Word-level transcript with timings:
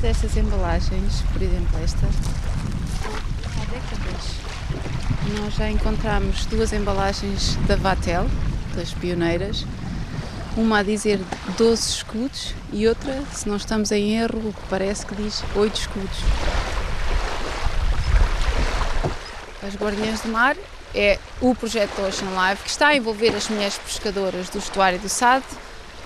destas 0.00 0.36
embalagens, 0.36 1.22
por 1.32 1.42
exemplo 1.42 1.78
esta, 1.84 2.06
há 3.56 3.64
décadas, 3.66 4.40
nós 5.38 5.54
já 5.54 5.70
encontramos 5.70 6.46
duas 6.46 6.72
embalagens 6.72 7.56
da 7.66 7.76
Vatel, 7.76 8.26
das 8.74 8.92
pioneiras, 8.94 9.66
uma 10.56 10.78
a 10.78 10.82
dizer 10.82 11.20
12 11.58 11.90
escudos 11.90 12.54
e 12.72 12.88
outra, 12.88 13.22
se 13.32 13.48
não 13.48 13.56
estamos 13.56 13.92
em 13.92 14.16
erro, 14.16 14.54
parece 14.68 15.04
que 15.04 15.14
diz 15.14 15.44
8 15.54 15.78
escudos. 15.78 16.18
As 19.62 19.76
Guardiãs 19.76 20.20
do 20.20 20.28
Mar 20.28 20.56
é 20.94 21.18
o 21.40 21.54
projeto 21.54 22.00
Ocean 22.00 22.30
Life 22.30 22.64
que 22.64 22.70
está 22.70 22.88
a 22.88 22.96
envolver 22.96 23.36
as 23.36 23.48
mulheres 23.48 23.78
pescadoras 23.78 24.48
do 24.48 24.58
estuário 24.58 24.98
do 24.98 25.08
Sado 25.08 25.44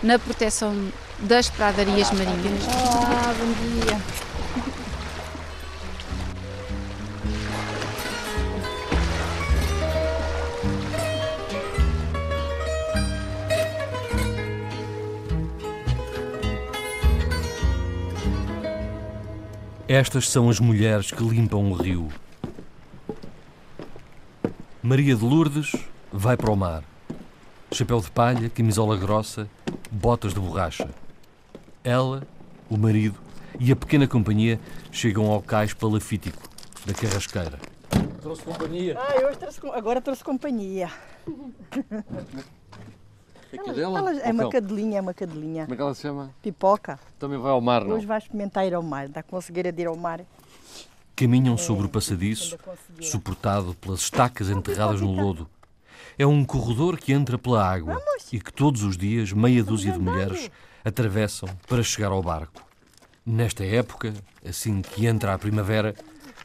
na 0.05 0.19
proteção 0.19 0.93
das 1.19 1.49
pradarias 1.49 2.11
marinhas. 2.11 2.63
Olá, 2.67 3.35
bom 3.39 3.53
dia. 3.55 3.99
Estas 19.89 20.29
são 20.29 20.51
as 20.51 20.61
mulheres 20.61 21.11
que 21.11 21.25
limpam 21.25 21.71
o 21.71 21.73
rio. 21.73 22.11
Maria 24.83 25.17
de 25.17 25.25
Lourdes 25.25 25.73
vai 26.13 26.37
para 26.37 26.51
o 26.51 26.57
mar. 26.57 26.85
Chapéu 27.73 28.01
de 28.01 28.11
palha, 28.11 28.51
camisola 28.51 28.99
grossa, 28.99 29.49
botas 29.95 30.35
de 30.35 30.41
borracha. 30.41 30.89
Ela, 31.83 32.27
o 32.69 32.77
marido 32.77 33.19
e 33.61 33.71
a 33.71 33.77
pequena 33.77 34.07
companhia 34.09 34.59
chegam 34.91 35.31
ao 35.31 35.41
cais 35.41 35.73
palafítico 35.73 36.43
da 36.85 36.93
Carrasqueira. 36.93 37.59
Trouxe 38.21 38.43
companhia. 38.43 38.99
Ah, 38.99 39.15
eu 39.17 39.29
hoje 39.29 39.39
trouxe, 39.39 39.61
agora 39.73 40.01
trouxe 40.01 40.25
companhia. 40.25 40.91
É 43.53 43.57
que 43.57 43.61
Elas- 43.61 43.77
dela? 43.77 43.99
elas- 43.99 44.19
é 44.19 44.33
uma 44.33 44.49
cadelinha, 44.51 44.99
é 44.99 45.01
uma 45.01 45.15
cadelinha. 45.15 45.63
Como 45.65 45.75
é 45.75 45.77
que 45.77 45.83
ela 45.83 45.95
se 45.95 46.03
chama? 46.03 46.31
Pipoca. 46.43 46.99
Também 47.19 47.39
vai 47.39 47.53
ao 47.53 47.61
mar, 47.61 47.85
não? 47.85 47.95
Hoje 47.97 48.07
vai 48.07 48.19
experimentar 48.19 48.67
ir 48.67 48.75
ao 48.75 48.83
mar. 48.83 49.09
A 49.15 49.41
cegueira 49.41 49.71
de 49.71 49.83
ir 49.83 49.87
ao 49.87 49.97
mar. 49.97 50.23
Caminham 51.15 51.57
sobre 51.57 51.87
o 51.87 51.89
passadiço, 51.89 52.57
a 52.57 52.77
cegueira. 52.77 53.13
suportado 53.13 53.75
pelas 53.75 54.01
estacas 54.01 54.49
enterradas 54.51 55.01
no 55.01 55.13
lodo. 55.13 55.49
É 56.19 56.27
um 56.27 56.45
corredor 56.45 56.97
que 56.97 57.13
entra 57.13 57.37
pela 57.37 57.67
água 57.67 58.01
e 58.33 58.39
que 58.41 58.53
todos 58.53 58.83
os 58.83 58.97
dias 58.97 59.33
meia 59.33 59.65
dúzia 59.65 59.93
de 59.93 59.99
mulheres 59.99 60.51
atravessam 60.85 61.49
para 61.69 61.83
chegar 61.83 62.13
ao 62.13 62.23
barco. 62.23 62.63
Nesta 63.27 63.65
época, 63.65 64.13
assim 64.47 64.83
que 64.83 65.07
entra 65.07 65.35
a 65.35 65.39
primavera, 65.39 65.95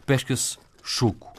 pesca-se 0.05 0.57
choco. 0.83 1.33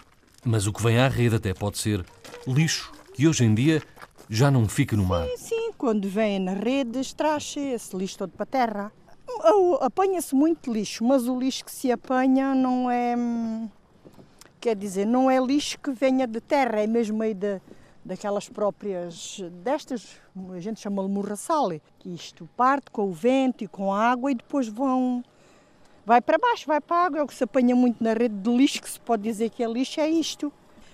Mas 0.45 0.67
o 0.67 0.73
que 0.73 0.83
vem 0.83 0.99
à 0.99 1.09
rede 1.09 1.37
até 1.37 1.53
pode 1.53 1.79
ser 1.79 2.05
lixo, 2.47 2.93
que 3.15 3.27
hoje 3.27 3.45
em 3.45 3.55
dia 3.55 3.83
já 4.29 4.51
não 4.51 4.69
fica 4.69 4.97
no 4.97 5.05
mar. 5.05 5.27
Sim, 5.37 5.73
quando 5.77 6.09
vem 6.09 6.39
nas 6.39 6.59
redes, 6.59 7.13
traz 7.13 7.55
esse 7.57 7.97
lixo 7.97 8.19
todo 8.19 8.31
para 8.31 8.45
a 8.45 8.47
terra. 8.47 8.93
Apanha-se 9.81 10.35
muito 10.35 10.73
lixo, 10.73 11.05
mas 11.05 11.27
o 11.27 11.39
lixo 11.39 11.65
que 11.65 11.73
se 11.73 11.91
apanha 11.91 12.55
não 12.55 12.91
é. 12.91 13.17
hum, 13.17 13.69
Quer 14.61 14.77
dizer, 14.77 15.07
não 15.07 15.31
é 15.31 15.41
lixo 15.41 15.79
que 15.79 15.91
venha 15.91 16.27
de 16.27 16.39
terra, 16.41 16.81
é 16.81 16.87
mesmo 16.87 17.23
aí 17.23 17.33
de, 17.33 17.61
daquelas 18.05 18.49
próprias. 18.49 19.41
destas, 19.63 20.21
a 20.55 20.61
gente 20.61 20.81
chama-lhe 20.81 21.09
morraçal, 21.09 21.69
que 21.99 22.13
isto 22.15 22.49
parte 22.57 22.91
com 22.91 23.09
o 23.09 23.13
vento 23.13 23.65
e 23.65 23.69
com 23.69 23.93
a 23.93 24.11
água 24.11 24.31
e 24.31 24.35
depois 24.35 24.69
vão. 24.69 25.23
vai 26.05 26.21
para 26.21 26.39
baixo, 26.39 26.67
vai 26.67 26.81
para 26.81 26.97
a 26.97 27.05
água. 27.05 27.19
É 27.21 27.23
o 27.23 27.27
que 27.27 27.35
se 27.35 27.45
apanha 27.45 27.75
muito 27.75 28.03
na 28.03 28.13
rede 28.13 28.35
de 28.35 28.51
lixo, 28.51 28.83
que 28.83 28.91
se 28.91 29.01
pode 29.01 29.23
dizer 29.23 29.51
que 29.51 29.63
é 29.63 29.69
lixo, 29.71 30.01
é 30.01 30.09
isto. 30.09 30.53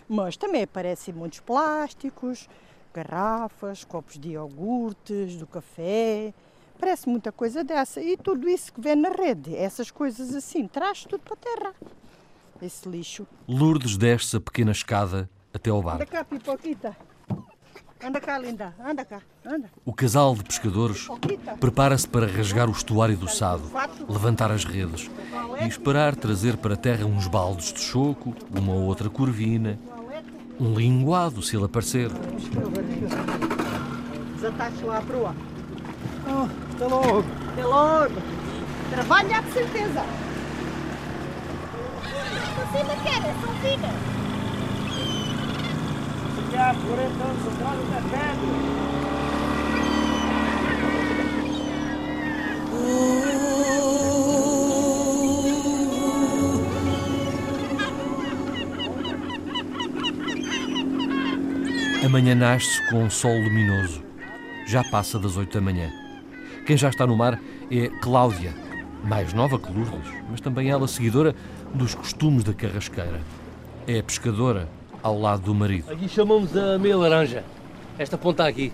Mas 0.08 0.36
também 0.36 0.62
aparecem 0.62 1.12
muitos 1.12 1.41
plásticos, 1.41 2.48
garrafas, 2.94 3.84
copos 3.84 4.19
de 4.19 4.31
iogurtes, 4.31 5.36
do 5.36 5.47
café. 5.47 6.32
Parece 6.78 7.08
muita 7.08 7.32
coisa 7.32 7.64
dessa. 7.64 8.00
E 8.00 8.16
tudo 8.16 8.48
isso 8.48 8.72
que 8.72 8.81
vê 8.81 8.94
na 8.94 9.08
rede, 9.08 9.56
essas 9.56 9.91
coisas 9.91 10.34
assim, 10.34 10.69
traz 10.69 11.04
tudo 11.04 11.20
para 11.20 11.34
a 11.34 11.36
terra. 11.36 11.75
Esse 12.60 12.88
lixo. 12.88 13.26
Lourdes 13.48 13.97
desce 13.97 14.36
a 14.36 14.41
pequena 14.41 14.72
escada 14.72 15.28
até 15.56 15.71
ao 15.71 15.78
Anda 15.81 15.91
barco. 15.99 16.12
cá, 16.12 16.25
pipoquita. 16.25 16.97
Anda 18.05 18.21
cá, 18.21 18.39
linda. 18.39 18.75
Anda 18.78 19.05
cá. 19.05 19.21
Anda. 19.44 19.71
O 19.84 19.93
casal 19.93 20.34
de 20.34 20.44
pescadores 20.44 21.09
prepara-se 21.59 22.06
para 22.06 22.27
rasgar 22.27 22.69
o 22.69 22.72
estuário 22.72 23.17
do 23.17 23.27
Sado, 23.28 23.65
levantar 24.09 24.50
as 24.53 24.65
redes 24.65 25.11
e 25.62 25.67
esperar 25.67 26.15
trazer 26.15 26.56
para 26.59 26.75
a 26.75 26.77
terra 26.77 27.06
uns 27.06 27.27
baldos 27.27 27.72
de 27.72 27.81
choco, 27.81 28.34
uma 28.55 28.72
ou 28.72 28.83
outra 28.83 29.09
corvina, 29.09 29.78
um 30.61 30.75
linguado 30.75 31.43
se 31.43 31.56
ele 31.56 31.65
aparecer. 31.65 32.11
Desatache 34.34 34.84
lá 34.84 34.99
à 34.99 35.03
proa. 35.03 35.34
Ah, 36.28 36.49
até 36.75 36.87
logo. 36.87 37.25
Até 37.53 37.65
logo. 37.65 38.15
Trabalha 38.91 39.41
de 39.43 39.53
certeza. 39.53 40.05
Amanhã 62.06 62.34
nasce 62.34 62.88
com 62.88 63.05
um 63.05 63.11
sol 63.11 63.37
luminoso. 63.38 64.03
Já 64.67 64.83
passa 64.84 65.19
das 65.19 65.37
oito 65.37 65.53
da 65.53 65.61
manhã. 65.61 65.91
Quem 66.65 66.77
já 66.77 66.88
está 66.88 67.06
no 67.06 67.17
mar 67.17 67.38
é 67.71 67.88
Cláudia, 68.00 68.55
mais 69.05 69.34
nova 69.34 69.59
que 69.59 69.71
Lourdes, 69.71 70.11
mas 70.31 70.41
também 70.41 70.71
ela 70.71 70.88
seguidora 70.88 71.34
dos 71.75 71.94
costumes 71.94 72.43
da 72.44 72.55
carrasqueira. 72.55 73.21
É 73.87 74.00
pescadora 74.00 74.69
ao 75.06 75.21
lado 75.21 75.43
do 75.43 75.55
marido. 75.55 75.93
Aqui 75.93 76.09
chamamos 76.09 76.56
a 76.56 76.77
meia 76.78 76.97
laranja. 76.97 77.44
Esta 77.97 78.19
ponta 78.19 78.44
aqui. 78.44 78.72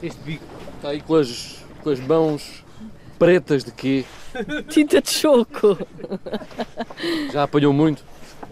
Este 0.00 0.20
bico. 0.22 0.44
Está 0.76 0.90
aí 0.90 1.00
com 1.00 1.16
as, 1.16 1.64
com 1.82 1.90
as 1.90 1.98
mãos 1.98 2.64
pretas 3.18 3.64
de 3.64 3.72
quê? 3.72 4.04
Tinta 4.70 5.02
de 5.02 5.10
choco. 5.10 5.76
Já 7.32 7.42
apanhou 7.42 7.72
muito? 7.72 8.04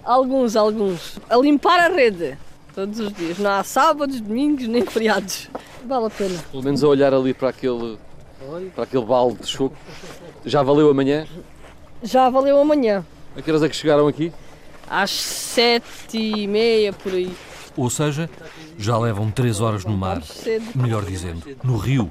Alguns, 0.03 0.57
alguns. 0.57 1.21
A 1.31 1.37
limpar 1.37 1.79
a 1.79 1.95
rede. 1.95 2.37
Todos 2.75 2.99
os 2.99 3.13
dias. 3.13 3.39
Não 3.39 3.51
há 3.51 3.63
sábados, 3.63 4.21
domingos, 4.21 4.67
nem 4.67 4.85
feriados. 4.85 5.49
Vale 5.87 6.07
a 6.07 6.11
pena. 6.11 6.37
Pelo 6.51 6.65
menos 6.65 6.83
a 6.83 6.89
olhar 6.89 7.15
ali 7.15 7.33
para 7.33 7.51
aquele, 7.51 7.97
para 8.75 8.83
aquele 8.83 9.05
balde 9.05 9.39
de 9.39 9.47
choco. 9.47 9.77
Já 10.45 10.65
valeu 10.65 10.91
amanhã? 10.91 11.29
Já 12.03 12.29
valeu 12.29 12.59
amanhã. 12.59 13.07
A 13.37 13.41
que 13.41 13.49
horas 13.49 13.63
é 13.63 13.69
que 13.69 13.77
chegaram 13.77 14.09
aqui? 14.09 14.33
Às 14.89 15.11
sete 15.11 16.19
e 16.19 16.47
meia, 16.47 16.93
por 16.93 17.13
aí. 17.13 17.35
Ou 17.77 17.89
seja, 17.89 18.29
já 18.79 18.99
levam 18.99 19.31
três 19.31 19.61
horas 19.61 19.85
no 19.85 19.97
mar, 19.97 20.23
melhor 20.75 21.05
dizendo, 21.05 21.43
no 21.63 21.77
rio. 21.77 22.11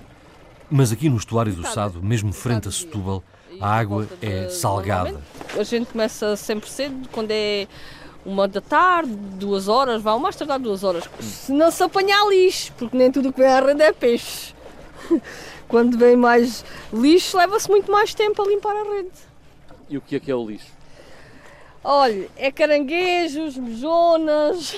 Mas 0.70 0.92
aqui 0.92 1.10
no 1.10 1.18
estuário 1.18 1.54
do 1.54 1.68
Sado, 1.68 2.02
mesmo 2.02 2.32
frente 2.32 2.68
a 2.68 2.72
Setúbal, 2.72 3.24
a 3.60 3.78
água 3.78 4.08
é 4.22 4.50
salgada. 4.50 5.22
A 5.58 5.64
gente 5.64 5.92
começa 5.92 6.36
sempre 6.36 6.70
cedo, 6.70 7.10
quando 7.12 7.32
é 7.32 7.68
uma 8.26 8.48
da 8.48 8.62
tarde, 8.62 9.12
duas 9.14 9.68
horas, 9.68 10.02
vá, 10.02 10.14
o 10.14 10.20
mais 10.20 10.36
tardar 10.36 10.60
duas 10.60 10.84
horas. 10.84 11.04
Se 11.20 11.52
não 11.52 11.70
se 11.70 11.84
apanhar 11.84 12.28
lixo, 12.30 12.72
porque 12.78 12.96
nem 12.98 13.12
tudo 13.12 13.30
o 13.30 13.34
que 13.34 13.40
vem 13.40 13.50
à 13.50 13.60
rede 13.60 13.82
é 13.82 13.92
peixe. 13.92 14.54
Quando 15.68 15.98
vem 15.98 16.16
mais 16.16 16.66
lixo, 16.92 17.38
leva-se 17.38 17.70
muito 17.70 17.92
mais 17.92 18.14
tempo 18.14 18.42
a 18.42 18.48
limpar 18.48 18.76
a 18.76 18.84
rede. 18.84 19.12
E 19.90 19.98
o 19.98 20.02
que 20.02 20.16
é 20.16 20.20
que 20.20 20.32
é 20.32 20.36
o 20.36 20.46
lixo? 20.46 20.68
Olha, 21.84 22.28
é 22.38 22.52
caranguejos, 22.52 23.58
mejonas, 23.58 24.78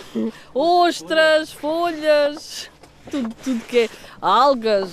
ostras, 0.53 1.51
folhas, 1.51 2.69
tudo, 3.11 3.35
tudo 3.43 3.59
que 3.65 3.79
é 3.79 3.89
algas, 4.21 4.89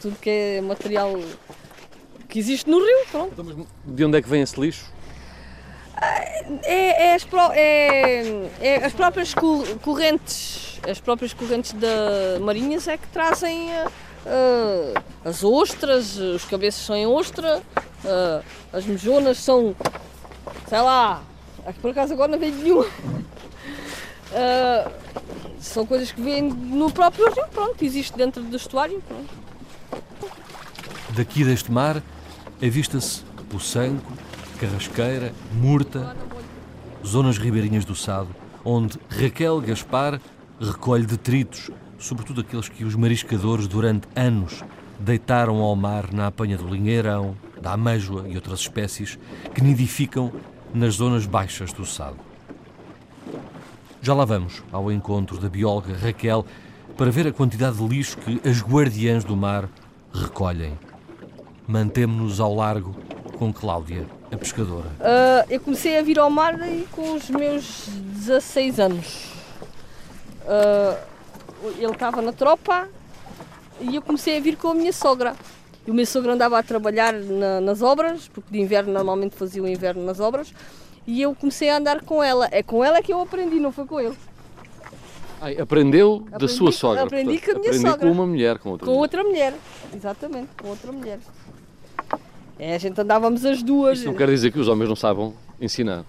tudo 0.00 0.16
que 0.20 0.30
é 0.30 0.60
material 0.60 1.18
que 2.28 2.38
existe 2.38 2.70
no 2.70 2.78
rio, 2.78 3.06
pronto. 3.10 3.32
Então, 3.32 3.44
mas 3.44 3.56
de 3.96 4.04
onde 4.04 4.18
é 4.18 4.22
que 4.22 4.28
vem 4.28 4.42
esse 4.42 4.60
lixo? 4.60 4.84
É, 6.62 7.06
é 7.08 7.14
as, 7.14 7.24
pró- 7.24 7.50
é- 7.52 8.48
é 8.60 8.76
as 8.84 8.92
próprias 8.92 9.34
cor- 9.34 9.66
correntes, 9.80 10.78
as 10.88 11.00
próprias 11.00 11.32
correntes 11.32 11.72
da 11.72 12.38
marinhas 12.40 12.86
é 12.86 12.96
que 12.96 13.08
trazem 13.08 13.68
ah, 13.74 15.02
as 15.24 15.42
ostras, 15.42 16.16
os 16.18 16.44
cabeças 16.44 16.82
são 16.84 16.94
em 16.94 17.04
ostra, 17.06 17.60
ah, 18.04 18.42
as 18.72 18.84
mejonas 18.86 19.38
são, 19.38 19.74
sei 20.68 20.80
lá, 20.80 21.20
aqui 21.68 21.78
por 21.80 21.90
acaso 21.90 22.14
agora 22.14 22.32
não 22.32 22.38
veio 22.38 22.54
nenhuma. 22.54 22.86
Ah, 24.32 24.90
são 25.60 25.84
coisas 25.86 26.12
que 26.12 26.20
vêm 26.20 26.42
no 26.42 26.90
próprio 26.90 27.32
rio, 27.32 27.44
pronto, 27.52 27.84
existe 27.84 28.16
dentro 28.16 28.42
do 28.42 28.56
estuário. 28.56 29.02
Pronto. 29.06 29.48
Daqui 31.10 31.44
deste 31.44 31.70
mar, 31.70 32.02
avista-se 32.62 33.22
Poçanco, 33.50 34.12
Carrasqueira, 34.60 35.32
Murta, 35.52 36.16
zonas 37.04 37.38
ribeirinhas 37.38 37.84
do 37.84 37.94
Sado, 37.94 38.28
onde 38.64 38.98
Raquel 39.08 39.60
Gaspar 39.60 40.20
recolhe 40.60 41.06
detritos, 41.06 41.70
sobretudo 41.98 42.42
aqueles 42.42 42.68
que 42.68 42.84
os 42.84 42.94
mariscadores 42.94 43.66
durante 43.66 44.06
anos 44.14 44.62
deitaram 44.98 45.58
ao 45.60 45.74
mar 45.74 46.12
na 46.12 46.26
apanha 46.26 46.56
do 46.56 46.68
linheirão, 46.68 47.36
da 47.60 47.72
amêijoa 47.72 48.28
e 48.28 48.36
outras 48.36 48.60
espécies 48.60 49.18
que 49.54 49.62
nidificam 49.62 50.32
nas 50.74 50.94
zonas 50.94 51.26
baixas 51.26 51.72
do 51.72 51.84
Sado. 51.84 52.18
Já 54.00 54.14
lá 54.14 54.24
vamos 54.24 54.62
ao 54.70 54.90
encontro 54.92 55.38
da 55.38 55.48
bióloga 55.48 55.96
Raquel 55.96 56.44
para 56.96 57.10
ver 57.10 57.26
a 57.26 57.32
quantidade 57.32 57.76
de 57.76 57.86
lixo 57.86 58.16
que 58.18 58.40
as 58.48 58.62
guardiãs 58.62 59.24
do 59.24 59.36
mar 59.36 59.68
recolhem. 60.12 60.78
Mantemo-nos 61.66 62.40
ao 62.40 62.54
largo 62.54 62.96
com 63.38 63.52
Cláudia, 63.52 64.06
a 64.32 64.36
pescadora. 64.36 64.88
Uh, 64.98 65.46
eu 65.48 65.60
comecei 65.60 65.98
a 65.98 66.02
vir 66.02 66.18
ao 66.18 66.30
mar 66.30 66.58
com 66.90 67.14
os 67.14 67.28
meus 67.30 67.88
16 67.88 68.80
anos. 68.80 69.32
Uh, 70.44 70.98
ele 71.78 71.92
estava 71.92 72.22
na 72.22 72.32
tropa 72.32 72.88
e 73.80 73.96
eu 73.96 74.02
comecei 74.02 74.38
a 74.38 74.40
vir 74.40 74.56
com 74.56 74.68
a 74.68 74.74
minha 74.74 74.92
sogra. 74.92 75.34
E 75.88 75.90
o 75.90 75.94
meu 75.94 76.04
sogro 76.04 76.30
andava 76.32 76.58
a 76.58 76.62
trabalhar 76.62 77.14
na, 77.14 77.62
nas 77.62 77.80
obras, 77.80 78.28
porque 78.28 78.50
de 78.52 78.60
inverno 78.60 78.92
normalmente 78.92 79.34
fazia 79.34 79.62
o 79.62 79.66
inverno 79.66 80.04
nas 80.04 80.20
obras, 80.20 80.52
e 81.06 81.22
eu 81.22 81.34
comecei 81.34 81.70
a 81.70 81.78
andar 81.78 82.02
com 82.02 82.22
ela. 82.22 82.46
É 82.52 82.62
com 82.62 82.84
ela 82.84 83.00
que 83.00 83.10
eu 83.10 83.18
aprendi, 83.22 83.58
não 83.58 83.72
foi 83.72 83.86
com 83.86 83.98
ele. 83.98 84.14
Ai, 85.40 85.58
aprendeu 85.58 86.16
Aprendi- 86.26 86.38
da 86.40 86.46
sua 86.48 86.72
sogra. 86.72 87.04
aprendi 87.04 87.38
portanto, 87.38 87.46
com 87.46 87.50
a 87.52 87.60
minha 87.60 87.70
aprendi 87.70 87.88
sogra. 87.90 88.06
com 88.06 88.12
uma 88.12 88.26
mulher, 88.26 88.58
com 88.58 88.68
outra 88.68 88.84
Com 88.84 88.90
mulher. 88.92 89.02
outra 89.02 89.24
mulher, 89.24 89.54
exatamente, 89.94 90.48
com 90.60 90.68
outra 90.68 90.92
mulher. 90.92 91.20
É, 92.58 92.74
a 92.74 92.78
gente 92.78 93.00
andávamos 93.00 93.46
as 93.46 93.62
duas. 93.62 94.00
Isso 94.00 94.08
não 94.08 94.14
quer 94.14 94.28
dizer 94.28 94.52
que 94.52 94.58
os 94.58 94.68
homens 94.68 94.90
não 94.90 94.96
saibam 94.96 95.32
ensinar. 95.58 96.04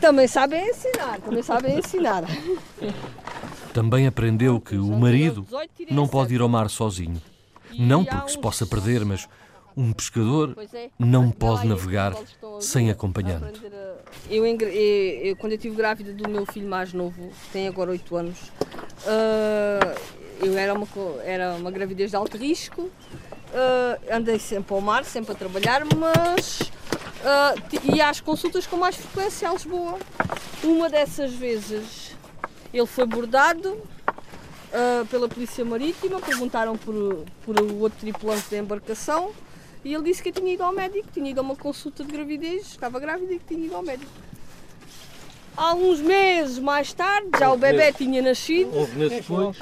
Também 0.00 0.28
sabem 0.28 0.70
ensinar, 0.70 1.18
também 1.20 1.42
sabem 1.42 1.76
ensinar. 1.80 2.22
Também 3.74 4.06
aprendeu 4.06 4.60
que 4.60 4.76
o 4.76 4.86
marido 4.96 5.42
18 5.42 5.70
tirei 5.76 5.96
não 5.96 6.06
pode 6.06 6.32
ir 6.32 6.40
ao 6.40 6.48
mar 6.48 6.70
sozinho. 6.70 7.20
E 7.76 7.82
Não 7.82 8.04
porque 8.04 8.30
se 8.30 8.38
possa 8.38 8.64
perder, 8.66 9.04
mas 9.04 9.28
um 9.76 9.92
pescador 9.92 10.56
é. 10.72 10.88
não 10.98 11.30
pode 11.30 11.66
navegar 11.66 12.14
sem 12.60 12.90
acompanhante. 12.90 13.60
Eu, 14.30 15.36
quando 15.36 15.52
eu 15.52 15.56
estive 15.56 15.76
grávida 15.76 16.14
do 16.14 16.28
meu 16.28 16.46
filho 16.46 16.68
mais 16.68 16.94
novo, 16.94 17.28
que 17.28 17.50
tem 17.52 17.68
agora 17.68 17.90
8 17.90 18.16
anos, 18.16 18.38
ah, 19.06 19.94
eu 20.42 20.56
era 20.56 20.72
uma, 20.72 20.86
era 21.22 21.54
uma 21.54 21.70
gravidez 21.70 22.10
de 22.10 22.16
alto 22.16 22.38
risco, 22.38 22.90
ah, 23.52 23.98
andei 24.16 24.38
sempre 24.38 24.74
ao 24.74 24.80
mar, 24.80 25.04
sempre 25.04 25.32
a 25.32 25.34
trabalhar, 25.34 25.82
mas 25.94 26.72
ah, 27.22 27.54
ia 27.94 28.08
às 28.08 28.20
consultas 28.20 28.66
com 28.66 28.78
mais 28.78 28.96
frequência 28.96 29.50
a 29.50 29.52
Lisboa. 29.52 29.98
Uma 30.64 30.88
dessas 30.88 31.34
vezes 31.34 32.16
ele 32.72 32.86
foi 32.86 33.06
bordado 33.06 33.76
ah, 34.72 35.04
pela 35.10 35.28
Polícia 35.28 35.64
Marítima, 35.64 36.20
perguntaram 36.20 36.76
por, 36.76 37.24
por 37.44 37.60
o 37.60 37.80
outro 37.80 37.98
tripulante 37.98 38.50
da 38.50 38.58
embarcação 38.58 39.32
e 39.84 39.94
ele 39.94 40.04
disse 40.04 40.22
que 40.22 40.30
eu 40.30 40.32
tinha 40.32 40.52
ido 40.52 40.62
ao 40.64 40.72
médico, 40.72 41.08
tinha 41.12 41.30
ido 41.30 41.38
a 41.38 41.42
uma 41.42 41.54
consulta 41.56 42.02
de 42.04 42.10
gravidez, 42.10 42.66
estava 42.66 42.98
grávida 42.98 43.34
e 43.34 43.38
que 43.38 43.54
tinha 43.54 43.66
ido 43.66 43.76
ao 43.76 43.82
médico. 43.82 44.10
Alguns 45.56 46.00
meses 46.00 46.58
mais 46.58 46.92
tarde, 46.92 47.30
já 47.38 47.52
o 47.52 47.56
bebê 47.56 47.92
tinha 47.92 48.20
nascido, 48.20 48.76
Houve 48.76 48.98
nesse 48.98 49.22
depois. 49.22 49.56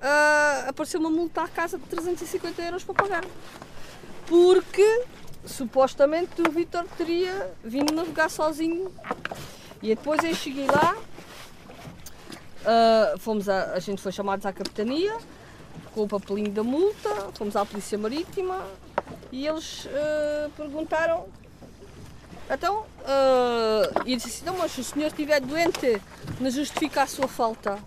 ah, 0.00 0.64
apareceu 0.68 0.98
uma 0.98 1.10
multa 1.10 1.42
à 1.42 1.48
casa 1.48 1.78
de 1.78 1.84
350 1.84 2.62
euros 2.62 2.82
para 2.82 2.94
pagar. 2.94 3.24
Porque 4.26 5.04
supostamente 5.44 6.42
o 6.42 6.50
Vítor 6.50 6.84
teria 6.96 7.52
vindo 7.62 7.92
navegar 7.92 8.28
sozinho. 8.28 8.90
E 9.82 9.88
depois 9.94 10.24
eu 10.24 10.34
cheguei 10.34 10.66
lá, 10.66 10.96
ah, 12.66 13.14
fomos 13.18 13.48
a, 13.48 13.72
a 13.72 13.78
gente 13.78 14.02
foi 14.02 14.12
chamados 14.12 14.44
à 14.44 14.52
capitania 14.52 15.16
com 15.94 16.02
o 16.02 16.08
papelinho 16.08 16.50
da 16.50 16.62
multa, 16.62 17.10
fomos 17.34 17.56
à 17.56 17.64
polícia 17.64 17.96
marítima 17.96 18.66
e 19.32 19.46
eles 19.46 19.88
ah, 19.94 20.50
perguntaram 20.56 21.26
então, 22.48 22.86
ah, 23.04 24.02
e 24.04 24.16
disse 24.16 24.44
assim, 24.46 24.58
mas 24.58 24.72
se 24.72 24.80
o 24.80 24.84
senhor 24.84 25.08
estiver 25.08 25.40
doente, 25.40 26.00
não 26.40 26.50
justifica 26.50 27.02
a 27.02 27.06
sua 27.06 27.26
falta. 27.26 27.78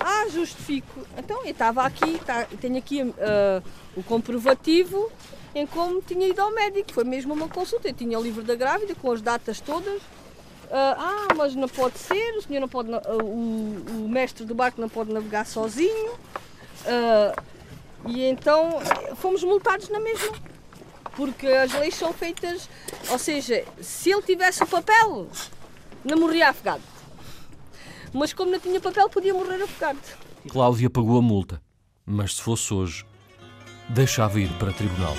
Ah, 0.00 0.26
justifico. 0.30 1.06
Então, 1.16 1.44
eu 1.44 1.50
estava 1.50 1.82
aqui, 1.82 2.18
tá, 2.24 2.46
tenho 2.60 2.78
aqui 2.78 3.02
ah, 3.20 3.62
o 3.96 4.02
comprovativo 4.02 5.10
em 5.54 5.66
como 5.66 6.00
tinha 6.00 6.26
ido 6.26 6.40
ao 6.40 6.50
médico. 6.52 6.92
Foi 6.92 7.04
mesmo 7.04 7.34
uma 7.34 7.48
consulta. 7.48 7.88
Eu 7.88 7.94
tinha 7.94 8.18
o 8.18 8.22
livro 8.22 8.42
da 8.42 8.54
grávida 8.54 8.94
com 8.94 9.10
as 9.12 9.20
datas 9.20 9.60
todas. 9.60 10.00
Ah, 10.70 10.96
ah, 11.30 11.34
mas 11.34 11.54
não 11.54 11.68
pode 11.68 11.98
ser, 11.98 12.36
o 12.36 12.42
senhor 12.42 12.60
não 12.60 12.68
pode, 12.68 12.92
ah, 12.92 13.00
o, 13.22 14.04
o 14.04 14.08
mestre 14.08 14.44
do 14.44 14.54
barco 14.54 14.80
não 14.80 14.88
pode 14.88 15.12
navegar 15.12 15.46
sozinho. 15.46 16.12
Ah, 16.86 17.34
e 18.06 18.22
então 18.24 18.78
fomos 19.16 19.42
multados 19.42 19.88
na 19.88 20.00
mesma. 20.00 20.36
Porque 21.16 21.46
as 21.46 21.72
leis 21.72 21.94
são 21.96 22.12
feitas, 22.12 22.68
ou 23.10 23.18
seja, 23.18 23.64
se 23.80 24.10
ele 24.10 24.22
tivesse 24.22 24.62
o 24.62 24.66
papel, 24.66 25.28
não 26.04 26.16
morria 26.16 26.50
afogado. 26.50 26.82
Mas 28.12 28.32
como 28.32 28.52
não 28.52 28.60
tinha 28.60 28.80
papel, 28.80 29.08
podia 29.10 29.34
morrer 29.34 29.60
afogado. 29.60 29.98
Cláudia 30.48 30.88
pagou 30.88 31.18
a 31.18 31.22
multa, 31.22 31.60
mas 32.06 32.36
se 32.36 32.42
fosse 32.42 32.72
hoje, 32.72 33.04
deixava 33.88 34.38
ir 34.38 34.48
para 34.58 34.72
tribunal. 34.72 35.14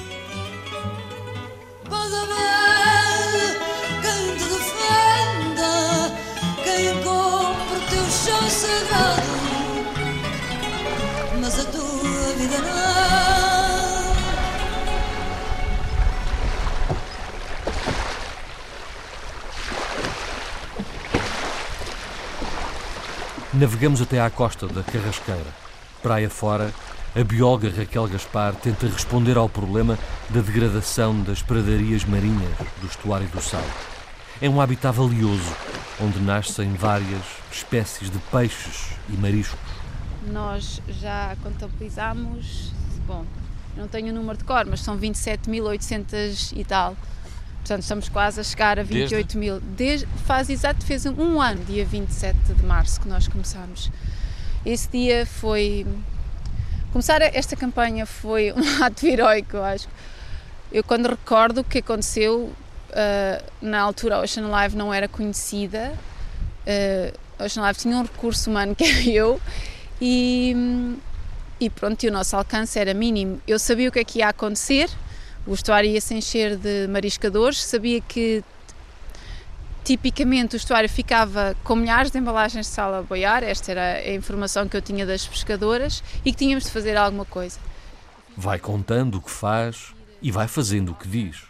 Navegamos 23.51 23.99
até 23.99 24.21
à 24.21 24.29
costa 24.29 24.67
da 24.67 24.83
Carrasqueira. 24.83 25.47
Praia 26.03 26.29
fora, 26.29 26.71
a 27.15 27.23
bióloga 27.23 27.67
Raquel 27.75 28.07
Gaspar 28.07 28.53
tenta 28.53 28.85
responder 28.85 29.37
ao 29.37 29.49
problema 29.49 29.97
da 30.29 30.39
degradação 30.39 31.19
das 31.23 31.41
pradarias 31.41 32.05
marinhas 32.05 32.55
do 32.79 32.85
estuário 32.85 33.27
do 33.29 33.41
Sal. 33.41 33.63
É 34.39 34.47
um 34.47 34.61
habitat 34.61 34.95
valioso, 34.95 35.51
onde 35.99 36.19
nascem 36.19 36.71
várias 36.73 37.23
espécies 37.51 38.11
de 38.11 38.19
peixes 38.31 38.91
e 39.09 39.13
mariscos. 39.13 39.59
Nós 40.31 40.79
já 40.87 41.35
contabilizamos, 41.41 42.71
bom, 43.07 43.25
não 43.75 43.87
tenho 43.87 44.11
o 44.11 44.15
número 44.15 44.37
de 44.37 44.43
cor, 44.43 44.67
mas 44.67 44.81
são 44.81 44.95
27.800 44.95 46.53
e 46.55 46.63
tal. 46.63 46.95
Portanto, 47.59 47.81
estamos 47.81 48.09
quase 48.09 48.39
a 48.39 48.43
chegar 48.43 48.79
a 48.79 48.83
28 48.83 49.37
mil. 49.37 49.59
Desde, 49.59 50.07
faz 50.25 50.49
exato, 50.49 50.85
fez 50.85 51.05
um 51.05 51.41
ano, 51.41 51.63
dia 51.65 51.85
27 51.85 52.53
de 52.53 52.65
março, 52.65 52.99
que 52.99 53.07
nós 53.07 53.27
começámos. 53.27 53.91
Esse 54.65 54.89
dia 54.89 55.25
foi. 55.25 55.85
Começar 56.91 57.21
esta 57.21 57.55
campanha 57.55 58.05
foi 58.05 58.51
um 58.51 58.61
ato 58.83 59.05
heroico, 59.05 59.57
eu 59.57 59.63
acho. 59.63 59.87
Eu, 60.71 60.83
quando 60.83 61.07
recordo 61.07 61.61
o 61.61 61.63
que 61.63 61.79
aconteceu, 61.79 62.51
ah, 62.91 63.41
na 63.61 63.79
altura 63.81 64.15
a 64.15 64.21
Ocean 64.21 64.47
Live 64.47 64.75
não 64.75 64.93
era 64.93 65.07
conhecida. 65.07 65.93
Ah, 66.65 67.13
a 67.39 67.45
Ocean 67.45 67.63
Live 67.63 67.79
tinha 67.79 67.95
um 67.95 68.03
recurso 68.03 68.49
humano 68.49 68.73
que 68.75 68.83
era 68.83 69.03
eu 69.09 69.39
e, 70.01 70.55
e 71.59 71.69
pronto, 71.69 72.03
e 72.03 72.09
o 72.09 72.11
nosso 72.11 72.35
alcance 72.35 72.77
era 72.79 72.93
mínimo. 72.93 73.41
Eu 73.47 73.59
sabia 73.59 73.89
o 73.89 73.91
que 73.91 73.99
é 73.99 74.03
que 74.03 74.19
ia 74.19 74.29
acontecer, 74.29 74.89
o 75.49 75.53
estuário 75.55 75.89
ia 75.89 75.99
se 75.99 76.13
encher 76.13 76.55
de 76.55 76.87
mariscadores, 76.87 77.63
sabia 77.63 77.99
que 77.99 78.43
tipicamente 79.83 80.55
o 80.55 80.57
estuário 80.57 80.87
ficava 80.87 81.55
com 81.63 81.75
milhares 81.75 82.11
de 82.11 82.19
embalagens 82.19 82.67
de 82.67 82.71
sal 82.71 82.93
a 82.93 83.01
boiar, 83.01 83.43
esta 83.43 83.71
era 83.71 83.93
a 83.93 84.13
informação 84.13 84.67
que 84.67 84.77
eu 84.77 84.81
tinha 84.81 85.07
das 85.07 85.25
pescadoras 85.25 86.03
e 86.23 86.31
que 86.31 86.37
tínhamos 86.37 86.65
de 86.65 86.69
fazer 86.69 86.95
alguma 86.95 87.25
coisa. 87.25 87.59
Vai 88.37 88.59
contando 88.59 89.15
o 89.15 89.21
que 89.21 89.31
faz 89.31 89.95
e 90.21 90.31
vai 90.31 90.47
fazendo 90.47 90.91
o 90.91 90.95
que 90.95 91.07
diz. 91.07 91.41